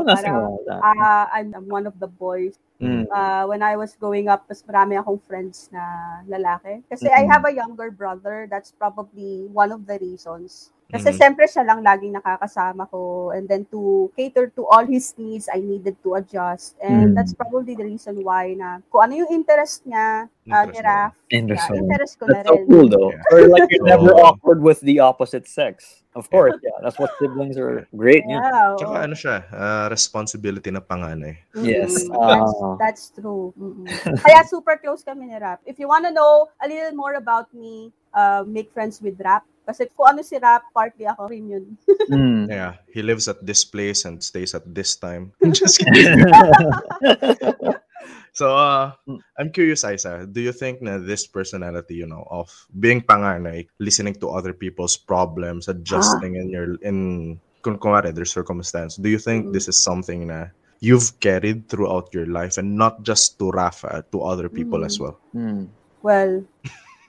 Oh, 0.00 0.04
parang, 0.04 0.56
ah, 0.80 1.28
I'm, 1.32 1.52
I'm 1.52 1.68
one 1.68 1.84
of 1.84 1.96
the 2.00 2.08
boys. 2.08 2.56
Mm. 2.80 3.04
Uh, 3.12 3.44
when 3.44 3.60
I 3.60 3.76
was 3.76 3.92
growing 4.00 4.28
up, 4.32 4.48
mas 4.48 4.64
marami 4.64 4.96
akong 4.96 5.20
friends 5.28 5.68
na 5.68 6.24
lalaki. 6.24 6.80
Kasi 6.88 7.12
I 7.12 7.28
Mhm. 7.28 7.28
have 7.28 7.44
a 7.44 7.52
younger 7.52 7.92
brother. 7.92 8.48
That's 8.48 8.72
probably 8.72 9.44
one 9.52 9.68
of 9.68 9.84
the 9.84 10.00
reasons. 10.00 10.72
Kasi 10.90 11.10
Mhm. 11.10 11.16
siyempre 11.16 11.44
siya 11.46 11.62
lang 11.62 11.80
laging 11.80 12.12
nakakasama 12.12 12.90
ko. 12.90 13.30
And 13.30 13.46
then 13.46 13.64
to 13.70 14.10
cater 14.14 14.50
to 14.54 14.66
all 14.66 14.84
his 14.84 15.14
needs, 15.14 15.46
I 15.46 15.62
needed 15.62 15.96
to 16.02 16.18
adjust. 16.18 16.74
And 16.82 17.10
Mm. 17.10 17.14
that's 17.14 17.32
probably 17.32 17.74
the 17.74 17.86
reason 17.86 18.18
why 18.20 18.52
na 18.54 18.82
kung 18.90 19.06
ano 19.06 19.14
yung 19.22 19.30
interest 19.30 19.86
niya, 19.86 20.26
uh, 20.26 20.66
Interest 20.66 20.74
ni 20.74 20.80
Raph, 20.82 21.12
Interesting. 21.30 21.74
yeah, 21.78 21.82
interest 21.86 22.14
ko 22.18 22.24
na 22.26 22.32
That's 22.42 22.48
so 22.50 22.54
rin. 22.58 22.66
cool 22.66 22.86
though. 22.90 23.10
Yeah. 23.14 23.30
Or 23.30 23.38
like 23.48 23.68
you're 23.70 23.86
never 23.86 24.10
So- 24.10 24.22
awkward 24.26 24.60
with 24.60 24.82
the 24.82 24.98
opposite 24.98 25.46
sex. 25.46 26.02
Of 26.10 26.26
course, 26.26 26.58
yeah. 26.58 26.74
That's 26.82 26.98
what 26.98 27.14
siblings 27.22 27.54
are 27.54 27.86
great. 27.94 28.26
Yeah. 28.26 28.42
Yeah, 28.42 28.74
Tsaka 28.82 28.96
ano 29.06 29.14
siya, 29.14 29.46
uh, 29.54 29.86
responsibility 29.86 30.66
na 30.74 30.82
panganay. 30.82 31.38
Yes. 31.54 32.02
Mm, 32.02 32.18
that's, 32.18 32.54
Ah. 32.58 32.74
that's 32.82 33.04
true. 33.14 33.54
Mm-mm. 33.54 33.86
Kaya 34.18 34.42
super 34.42 34.74
close 34.82 35.06
kami 35.06 35.30
ni 35.30 35.38
Rap. 35.38 35.62
If 35.62 35.78
you 35.78 35.86
wanna 35.86 36.10
know 36.10 36.50
a 36.58 36.66
little 36.66 36.98
more 36.98 37.14
about 37.14 37.46
me, 37.54 37.94
uh, 38.14 38.44
make 38.46 38.72
friends 38.72 39.00
with 39.00 39.20
Rap. 39.20 39.44
Kasi 39.66 39.86
kung 39.94 40.16
ano 40.16 40.22
si 40.26 40.34
Rap, 40.38 40.66
partly 40.74 41.06
ako 41.06 41.30
rin 41.30 41.46
yun. 41.46 41.64
Mm. 42.10 42.44
Yeah, 42.54 42.74
he 42.90 43.02
lives 43.02 43.28
at 43.30 43.38
this 43.44 43.62
place 43.62 44.02
and 44.04 44.18
stays 44.18 44.54
at 44.54 44.66
this 44.66 44.96
time. 44.98 45.30
Just 45.54 45.78
kidding. 45.78 46.26
So, 48.32 48.54
uh, 48.56 48.94
I'm 49.36 49.50
curious, 49.50 49.82
Aisa, 49.82 50.22
do 50.22 50.40
you 50.40 50.54
think 50.54 50.80
na 50.80 51.02
this 51.02 51.26
personality, 51.26 51.98
you 51.98 52.06
know, 52.06 52.22
of 52.30 52.46
being 52.78 53.02
panganay, 53.02 53.66
listening 53.82 54.14
to 54.22 54.30
other 54.30 54.54
people's 54.54 54.96
problems, 54.96 55.66
adjusting 55.66 56.36
in 56.36 56.48
your, 56.48 56.78
in, 56.86 57.40
kung 57.62 57.76
kunwari, 57.76 58.14
their 58.14 58.24
circumstance, 58.24 58.94
do 58.96 59.10
you 59.10 59.18
think 59.18 59.50
Mm. 59.50 59.52
this 59.52 59.66
is 59.66 59.82
something 59.82 60.30
na 60.30 60.46
you've 60.78 61.10
carried 61.18 61.66
throughout 61.68 62.08
your 62.14 62.24
life 62.30 62.56
and 62.56 62.78
not 62.78 63.02
just 63.02 63.36
to 63.42 63.50
Rafa, 63.50 64.06
to 64.14 64.22
other 64.22 64.48
people 64.48 64.86
as 64.86 64.96
Mm. 64.96 65.02
well? 65.02 65.16
Mm. 65.34 65.62
Well, 66.00 66.32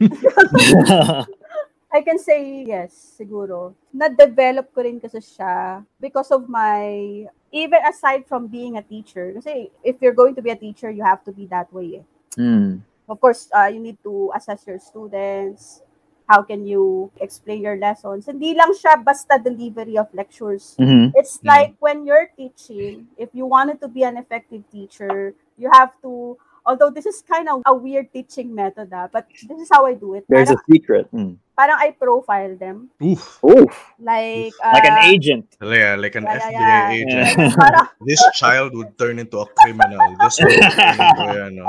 I 1.92 2.00
can 2.02 2.18
say 2.20 2.64
yes, 2.64 2.96
siguro. 3.20 3.76
Na-develop 3.92 4.72
ko 4.72 4.82
rin 4.82 5.00
kasi 5.00 5.20
siya 5.20 5.84
because 6.00 6.32
of 6.32 6.48
my, 6.48 7.28
even 7.52 7.82
aside 7.84 8.24
from 8.26 8.48
being 8.48 8.78
a 8.80 8.82
teacher, 8.82 9.36
kasi 9.36 9.70
if 9.84 10.00
you're 10.00 10.16
going 10.16 10.34
to 10.36 10.42
be 10.42 10.52
a 10.52 10.56
teacher, 10.56 10.90
you 10.90 11.04
have 11.04 11.20
to 11.28 11.36
be 11.36 11.46
that 11.52 11.68
way 11.74 12.00
eh. 12.00 12.06
Mm. 12.40 12.80
Of 13.12 13.20
course, 13.20 13.52
uh, 13.52 13.68
you 13.68 13.84
need 13.84 14.00
to 14.08 14.32
assess 14.32 14.64
your 14.66 14.80
students. 14.80 15.84
How 16.32 16.48
can 16.48 16.64
you 16.64 17.12
explain 17.20 17.60
your 17.60 17.76
lessons? 17.76 18.24
Hindi 18.24 18.56
lang 18.56 18.72
siya 18.72 18.96
basta 19.04 19.36
delivery 19.36 20.00
of 20.00 20.08
lectures. 20.16 20.80
Mhm. 20.80 21.12
It's 21.12 21.44
Mm. 21.44 21.48
like 21.52 21.72
when 21.84 22.08
you're 22.08 22.32
teaching, 22.40 23.12
if 23.20 23.36
you 23.36 23.44
wanted 23.44 23.84
to 23.84 23.92
be 23.92 24.08
an 24.08 24.16
effective 24.16 24.64
teacher, 24.72 25.36
you 25.60 25.68
have 25.68 25.92
to, 26.08 26.40
although 26.66 26.90
this 26.90 27.06
is 27.06 27.22
kind 27.22 27.50
of 27.50 27.62
a 27.66 27.74
weird 27.74 28.12
teaching 28.14 28.54
method, 28.54 28.90
ah, 28.94 29.08
but 29.12 29.28
this 29.48 29.60
is 29.60 29.70
how 29.72 29.86
I 29.86 29.94
do 29.94 30.16
it. 30.16 30.26
There's 30.30 30.48
Parang, 30.48 30.62
a 30.68 30.74
secret. 30.74 31.12
Mm. 31.14 31.38
Parang 31.62 31.78
I 31.78 31.94
profile 31.94 32.58
them. 32.58 32.90
Oof. 33.06 33.38
Oof. 33.46 33.70
Like, 34.02 34.50
Like 34.66 34.86
an 34.90 34.98
uh, 34.98 35.14
agent. 35.14 35.46
Yeah, 35.62 35.94
like 35.94 36.18
an 36.18 36.26
Yeah, 36.26 36.34
yeah, 36.34 36.50
FBI 36.50 36.58
yeah. 36.58 36.90
agent. 36.90 37.38
like, 37.38 37.54
parang, 37.62 37.88
This 38.10 38.22
child 38.34 38.74
would 38.74 38.98
turn 38.98 39.22
into 39.22 39.38
a 39.38 39.46
criminal. 39.62 40.02
This 40.18 40.42
would 40.42 40.58
turn 40.58 40.90
into, 40.90 41.38
ano, 41.54 41.66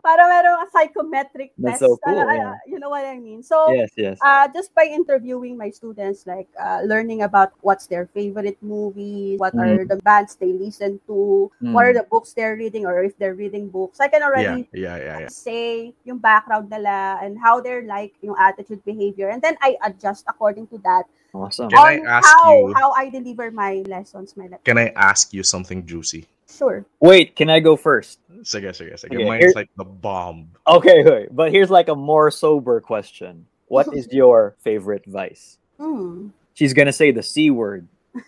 parang 0.00 0.28
merong 0.32 0.64
a 0.64 0.66
psychometric 0.72 1.52
That's 1.60 1.76
test. 1.76 1.84
so 1.84 2.00
cool, 2.00 2.16
Parang, 2.16 2.40
yeah. 2.40 2.56
uh, 2.56 2.60
you 2.64 2.80
know 2.80 2.88
what 2.88 3.04
I 3.04 3.20
mean? 3.20 3.44
So, 3.44 3.68
Yes, 3.76 3.92
yes. 4.00 4.16
uh, 4.24 4.48
just 4.48 4.72
by 4.72 4.88
interviewing 4.88 5.60
my 5.60 5.68
students, 5.68 6.24
like 6.24 6.48
uh, 6.56 6.80
learning 6.88 7.20
about 7.20 7.52
what's 7.60 7.84
their 7.84 8.08
favorite 8.16 8.56
movies, 8.64 9.36
what 9.36 9.52
are 9.60 9.84
Mm. 9.84 9.92
the 9.92 10.00
bands 10.00 10.40
they 10.40 10.56
listen 10.56 10.96
to, 11.04 11.50
what 11.74 11.84
are 11.84 11.92
Mm. 11.92 12.00
the 12.00 12.06
books 12.08 12.32
they're 12.32 12.56
reading, 12.56 12.86
or 12.86 13.02
if 13.04 13.12
they're 13.18 13.34
reading 13.36 13.68
books, 13.68 14.00
I 14.00 14.06
can 14.08 14.24
yeah, 14.24 14.28
already 14.30 14.60
yeah, 14.72 14.96
yeah, 14.96 15.16
yeah. 15.26 15.30
say 15.32 15.92
yung 16.06 16.22
background 16.22 16.70
nila 16.70 17.18
and 17.20 17.34
how 17.36 17.58
they're 17.58 17.82
like, 17.84 18.14
yung 18.22 18.38
attitude, 18.38 18.78
behavior, 18.86 19.17
and 19.26 19.42
then 19.42 19.58
I 19.58 19.74
adjust 19.82 20.22
according 20.30 20.70
to 20.70 20.78
that 20.86 21.10
Awesome. 21.34 21.68
Can 21.68 21.78
I 21.82 21.98
ask 22.08 22.24
how 22.24 22.68
you- 22.68 22.74
how 22.78 22.92
I 22.96 23.10
deliver 23.10 23.50
my 23.50 23.82
lessons, 23.90 24.32
my 24.38 24.46
le- 24.46 24.62
Can 24.64 24.78
I 24.78 24.94
ask 24.96 25.34
you 25.34 25.42
something 25.42 25.84
juicy? 25.84 26.24
Sure. 26.48 26.86
Wait, 27.04 27.34
can 27.36 27.50
I 27.50 27.60
go 27.60 27.76
first? 27.76 28.16
Sige, 28.46 28.72
sige, 28.72 28.96
sige. 28.96 29.12
Okay, 29.12 29.28
Mine's 29.28 29.52
here- 29.52 29.52
like 29.54 29.68
the 29.76 29.84
bomb. 29.84 30.48
Okay, 30.64 31.04
wait. 31.04 31.28
But 31.34 31.52
here's 31.52 31.68
like 31.68 31.90
a 31.92 31.94
more 31.98 32.30
sober 32.30 32.80
question. 32.80 33.44
What 33.68 33.92
is 33.98 34.08
your 34.08 34.56
favorite 34.64 35.04
vice? 35.04 35.58
Hmm. 35.76 36.32
She's 36.56 36.72
gonna 36.72 36.96
say 36.96 37.10
the 37.12 37.22
C 37.22 37.50
word. 37.52 37.84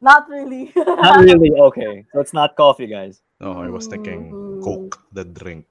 Not 0.00 0.28
really. 0.28 0.72
not 0.76 1.20
really. 1.24 1.50
Okay. 1.52 2.04
So 2.12 2.20
it's 2.20 2.32
not 2.32 2.56
coffee, 2.56 2.86
guys. 2.86 3.20
Oh, 3.40 3.52
I 3.58 3.68
was 3.68 3.86
thinking 3.86 4.32
Mm. 4.32 4.64
Coke, 4.64 4.96
the 5.12 5.24
drink. 5.24 5.66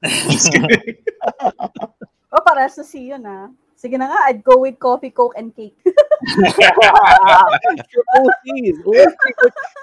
Just 2.35 2.43
kidding. 2.43 2.43
oh, 2.43 2.43
pares 2.43 2.75
na 2.77 2.83
si 2.83 2.99
yun 3.09 3.25
ah. 3.25 3.47
Sige 3.75 3.99
na 3.99 4.07
nga, 4.07 4.19
I'd 4.31 4.43
go 4.43 4.55
with 4.59 4.79
coffee, 4.79 5.11
coke, 5.11 5.35
and 5.35 5.51
cake. 5.55 5.75
Triple 7.91 8.31
C's. 8.47 8.77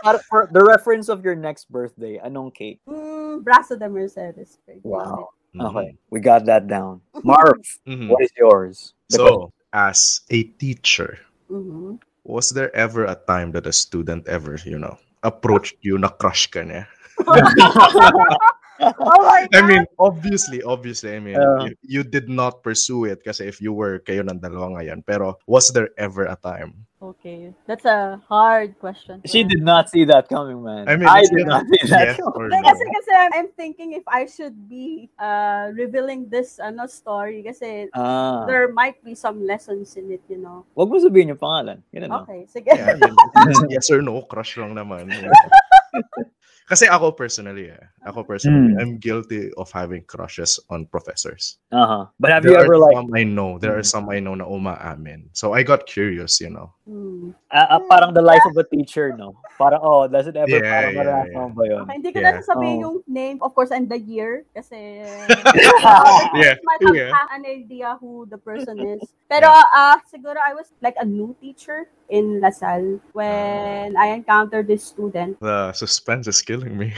Para- 0.03 0.25
For 0.29 0.49
the 0.51 0.65
reference 0.65 1.09
of 1.13 1.25
your 1.25 1.37
next 1.37 1.69
birthday, 1.71 2.19
anong 2.19 2.55
cake? 2.57 2.81
Mm, 2.89 3.45
Brazo 3.45 3.79
de 3.79 3.89
Mercedes. 3.89 4.59
Wow. 4.83 5.29
Mm-hmm. 5.55 5.67
Okay, 5.77 5.89
we 6.09 6.21
got 6.21 6.47
that 6.49 6.67
down. 6.67 7.05
Marv, 7.23 7.61
Mhm. 7.85 8.09
what 8.09 8.25
is 8.25 8.33
yours? 8.41 8.95
The 9.13 9.17
So, 9.21 9.53
as 9.77 10.25
a 10.33 10.49
teacher, 10.57 11.21
Mhm. 11.53 12.01
was 12.25 12.49
there 12.57 12.73
ever 12.73 13.05
a 13.05 13.21
time 13.29 13.53
that 13.53 13.69
a 13.69 13.73
student 13.77 14.25
ever, 14.27 14.57
you 14.65 14.81
know, 14.81 14.97
approached 15.21 15.77
you 15.85 16.01
na 16.01 16.09
crush 16.09 16.49
ka 16.49 16.65
niya? 16.65 16.89
oh 18.83 19.47
I 19.55 19.63
mean, 19.63 19.87
obviously, 19.99 20.63
obviously, 20.63 21.15
I 21.17 21.21
mean, 21.21 21.39
Yeah. 21.39 21.65
you, 21.65 21.71
you 21.83 22.03
did 22.03 22.29
not 22.29 22.63
pursue 22.63 23.05
it 23.07 23.23
kasi 23.25 23.47
if 23.47 23.61
you 23.61 23.73
were 23.73 24.01
kayo 24.03 24.27
ng 24.27 24.41
dalawa 24.43 24.79
ngayon. 24.81 25.07
Pero 25.07 25.39
was 25.47 25.71
there 25.71 25.91
ever 25.97 26.27
a 26.27 26.37
time 26.37 26.87
Okay, 27.03 27.51
that's 27.67 27.85
a 27.85 28.23
hard 28.31 28.79
question. 28.79 29.27
She 29.27 29.43
answer. 29.43 29.59
did 29.59 29.65
not 29.67 29.91
see 29.91 30.07
that 30.07 30.31
coming, 30.31 30.63
man. 30.63 30.87
I 30.87 30.95
mean, 30.95 31.11
I 31.11 31.27
did 31.27 31.51
not 31.51 31.67
see 31.67 31.91
that 31.91 32.15
yes 32.15 32.17
coming. 32.23 32.47
No. 32.47 32.63
Kasi, 32.63 32.85
kasi 32.95 33.11
I'm 33.11 33.33
I'm 33.35 33.49
thinking 33.59 33.99
if 33.99 34.07
I 34.07 34.23
should 34.31 34.55
be 34.71 35.11
uh, 35.19 35.75
revealing 35.75 36.31
this 36.31 36.63
ano 36.63 36.87
story 36.87 37.43
kasi 37.43 37.91
Ah, 37.91 38.47
there 38.47 38.71
might 38.71 39.03
be 39.03 39.19
some 39.19 39.43
lessons 39.43 39.99
in 39.99 40.15
it, 40.15 40.23
you 40.31 40.39
know. 40.39 40.63
wag 40.79 40.95
mo 40.95 41.03
sabihin 41.03 41.35
yung 41.35 41.43
pangalan. 41.43 41.83
Yun 41.91 42.07
na. 42.07 42.23
Okay, 42.23 42.47
sige. 42.47 42.71
Yeah, 42.71 42.95
I 42.95 43.51
mean, 43.51 43.67
yes 43.75 43.91
or 43.91 43.99
no, 43.99 44.23
crush 44.23 44.55
lang 44.63 44.79
naman. 44.79 45.11
Kasi 46.69 46.87
ako 46.87 47.13
personally, 47.13 47.69
eh, 47.75 47.85
ako 48.07 48.23
personally, 48.25 48.73
Mm. 48.75 48.81
I'm 48.81 48.93
guilty 49.03 49.51
of 49.59 49.69
having 49.75 50.07
crushes 50.07 50.61
on 50.71 50.87
professors. 50.87 51.59
Uh-huh. 51.75 52.07
But 52.21 52.31
have 52.31 52.43
there 52.47 52.55
you 52.55 52.59
ever 52.59 52.79
like 52.79 52.95
some 52.95 53.11
I 53.15 53.25
know, 53.25 53.59
there 53.59 53.75
are 53.75 53.83
Mm. 53.85 53.93
some 53.93 54.07
I 54.09 54.21
know 54.23 54.35
na 54.39 54.47
umaamin. 54.47 55.27
So 55.35 55.53
I 55.53 55.63
got 55.67 55.87
curious, 55.91 56.41
you 56.41 56.51
know. 56.51 56.71
Hmm. 56.83 57.31
ah, 57.47 57.79
ah, 57.79 57.81
parang 57.87 58.11
the 58.11 58.19
life 58.19 58.43
of 58.43 58.59
a 58.59 58.67
teacher, 58.67 59.15
no? 59.15 59.39
Parang 59.55 59.79
oh, 59.87 60.11
does 60.11 60.27
it 60.27 60.35
ever 60.35 60.51
Yeah, 60.51 60.67
parang 60.67 60.91
yeah, 60.91 60.99
naranasan 60.99 61.31
yeah. 61.31 61.55
ba 61.55 61.63
yun? 61.63 61.81
Okay, 61.87 61.95
hindi 61.95 62.11
ko 62.11 62.19
Yeah. 62.19 62.27
na 62.27 62.41
sasabihin 62.43 62.77
Oh. 62.79 62.83
yung 62.83 62.97
name, 63.07 63.39
of 63.39 63.55
course, 63.55 63.71
and 63.71 63.87
the 63.87 64.03
year, 64.03 64.43
kasi 64.51 65.07
Yeah, 66.35 66.59
might 66.67 66.83
have, 66.83 66.91
yeah. 66.99 67.15
an 67.31 67.47
idea 67.47 67.95
who 68.03 68.27
the 68.27 68.35
person 68.35 68.83
is. 68.99 68.99
Pero 69.31 69.47
ah 69.47 70.03
siguro 70.11 70.43
I 70.43 70.59
was 70.59 70.75
like 70.83 70.99
a 70.99 71.07
new 71.07 71.39
teacher 71.39 71.87
in 72.11 72.43
LaSalle 72.43 72.99
when 73.15 73.95
I 73.95 74.11
encountered 74.19 74.67
this 74.67 74.83
student. 74.83 75.39
The 75.39 75.71
suspense 75.79 76.27
is 76.27 76.43
killing 76.43 76.75
me. 76.75 76.93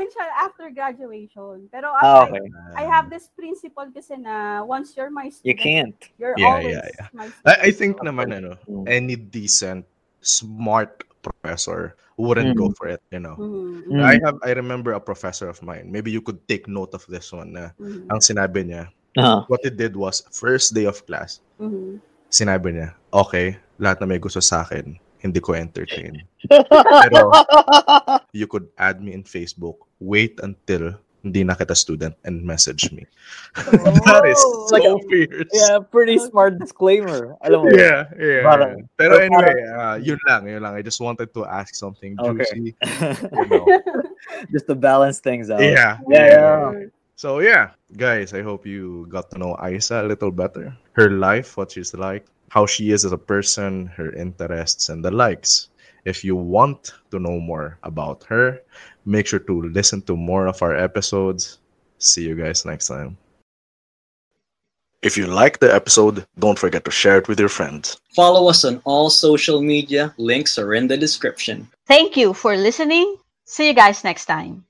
Umamin 0.00 0.08
siya 0.16 0.26
after 0.40 0.64
graduation. 0.72 1.68
Pero 1.68 1.92
I, 1.92 2.24
okay. 2.24 2.46
I 2.80 2.84
have 2.88 3.12
this 3.12 3.28
principle 3.36 3.84
kasi 3.92 4.16
na 4.16 4.64
once 4.64 4.96
you're 4.96 5.12
my 5.12 5.28
You 5.44 5.52
student, 5.52 5.60
can't. 5.60 6.00
you're 6.16 6.36
Yeah, 6.40 6.56
always 6.56 6.72
yeah, 6.80 6.86
yeah. 6.88 7.08
my 7.12 7.28
student. 7.28 7.44
I, 7.44 7.68
I 7.68 7.70
think 7.76 8.00
naman, 8.00 8.32
ano, 8.32 8.52
Mm. 8.64 8.84
any 8.88 9.16
decent, 9.20 9.84
smart 10.24 11.04
professor 11.20 12.00
wouldn't 12.16 12.56
go 12.56 12.72
Mm. 12.72 12.76
for 12.80 12.88
it, 12.88 13.04
you 13.12 13.20
know. 13.20 13.36
Mhm, 13.36 13.92
Mm. 13.92 14.00
I 14.00 14.16
have 14.24 14.36
I 14.40 14.56
remember 14.56 14.96
a 14.96 15.02
professor 15.04 15.48
of 15.52 15.60
mine. 15.60 15.92
Maybe 15.92 16.08
you 16.08 16.24
could 16.24 16.40
take 16.48 16.64
note 16.64 16.96
of 16.96 17.04
this 17.12 17.28
one 17.28 17.52
na 17.52 17.76
mhm, 17.76 18.08
ang 18.08 18.20
sinabi 18.24 18.64
niya, 18.64 18.88
Uh-huh. 19.20 19.42
what 19.50 19.60
he 19.66 19.74
did 19.74 19.98
was 19.98 20.22
first 20.30 20.70
day 20.72 20.86
of 20.86 21.02
class, 21.04 21.42
mhm. 21.60 21.98
sinabi 22.32 22.72
niya, 22.78 22.94
okay, 23.12 23.58
lahat 23.76 23.98
na 24.00 24.06
may 24.08 24.22
gusto 24.22 24.38
sa 24.40 24.62
akin, 24.64 24.96
hindi 25.20 25.40
ko 25.40 25.52
entertain. 25.54 26.24
Pero 26.48 27.30
you 28.32 28.46
could 28.48 28.66
add 28.76 29.00
me 29.04 29.12
in 29.12 29.22
Facebook, 29.22 29.76
wait 30.00 30.40
until 30.42 30.96
hindi 31.20 31.44
na 31.44 31.52
kita 31.52 31.76
student 31.76 32.16
and 32.24 32.40
message 32.40 32.88
me. 32.96 33.04
that 34.08 34.24
is 34.24 34.40
Oh, 34.40 34.66
so 34.72 34.76
okay. 34.80 35.28
fierce. 35.28 35.52
Yeah, 35.52 35.84
pretty 35.84 36.16
smart 36.16 36.56
disclaimer. 36.56 37.36
Alam 37.44 37.68
mo. 37.68 37.76
Yeah, 37.76 38.08
yeah. 38.16 38.40
Parang- 38.40 38.88
yeah. 38.88 38.96
Pero 38.96 39.12
pero 39.20 39.28
anyway, 39.28 39.56
uh, 39.68 39.96
yun 40.00 40.16
lang, 40.24 40.48
yun 40.48 40.64
lang. 40.64 40.72
I 40.72 40.80
just 40.80 40.96
wanted 40.96 41.28
to 41.36 41.44
ask 41.44 41.76
something 41.76 42.16
Okay. 42.16 42.40
juicy. 42.56 42.72
You 43.36 43.46
know. 43.52 43.64
Just 44.48 44.64
to 44.72 44.74
balance 44.74 45.20
things 45.20 45.52
out. 45.52 45.60
yeah, 45.60 46.00
Yeah, 46.08 46.24
yeah. 46.32 46.88
So 47.20 47.44
yeah, 47.44 47.76
guys, 48.00 48.32
I 48.32 48.40
hope 48.40 48.64
you 48.64 49.04
got 49.12 49.28
to 49.32 49.36
know 49.36 49.52
Aisa 49.60 50.00
a 50.00 50.08
little 50.08 50.32
better. 50.32 50.72
Her 50.96 51.12
life, 51.12 51.52
what 51.60 51.68
she's 51.76 51.92
like, 51.92 52.24
how 52.50 52.66
she 52.66 52.90
is 52.90 53.04
as 53.04 53.12
a 53.12 53.18
person, 53.18 53.86
her 53.96 54.12
interests 54.12 54.90
and 54.90 55.04
the 55.04 55.10
likes. 55.10 55.70
If 56.04 56.24
you 56.24 56.36
want 56.36 56.92
to 57.10 57.18
know 57.18 57.38
more 57.40 57.78
about 57.82 58.24
her, 58.24 58.60
make 59.06 59.26
sure 59.26 59.38
to 59.38 59.62
listen 59.62 60.02
to 60.02 60.16
more 60.16 60.46
of 60.46 60.60
our 60.62 60.74
episodes. 60.74 61.58
See 61.98 62.26
you 62.26 62.34
guys 62.34 62.64
next 62.66 62.88
time. 62.88 63.16
If 65.02 65.16
you 65.16 65.26
like 65.26 65.60
the 65.60 65.72
episode, 65.72 66.26
don't 66.38 66.58
forget 66.58 66.84
to 66.84 66.90
share 66.90 67.18
it 67.18 67.28
with 67.28 67.40
your 67.40 67.48
friends. 67.48 68.00
Follow 68.14 68.50
us 68.50 68.64
on 68.64 68.82
all 68.84 69.08
social 69.08 69.62
media. 69.62 70.12
Links 70.18 70.58
are 70.58 70.74
in 70.74 70.88
the 70.88 70.96
description. 70.98 71.68
Thank 71.86 72.16
you 72.16 72.34
for 72.34 72.56
listening. 72.56 73.16
See 73.46 73.66
you 73.68 73.74
guys 73.74 74.04
next 74.04 74.26
time. 74.26 74.66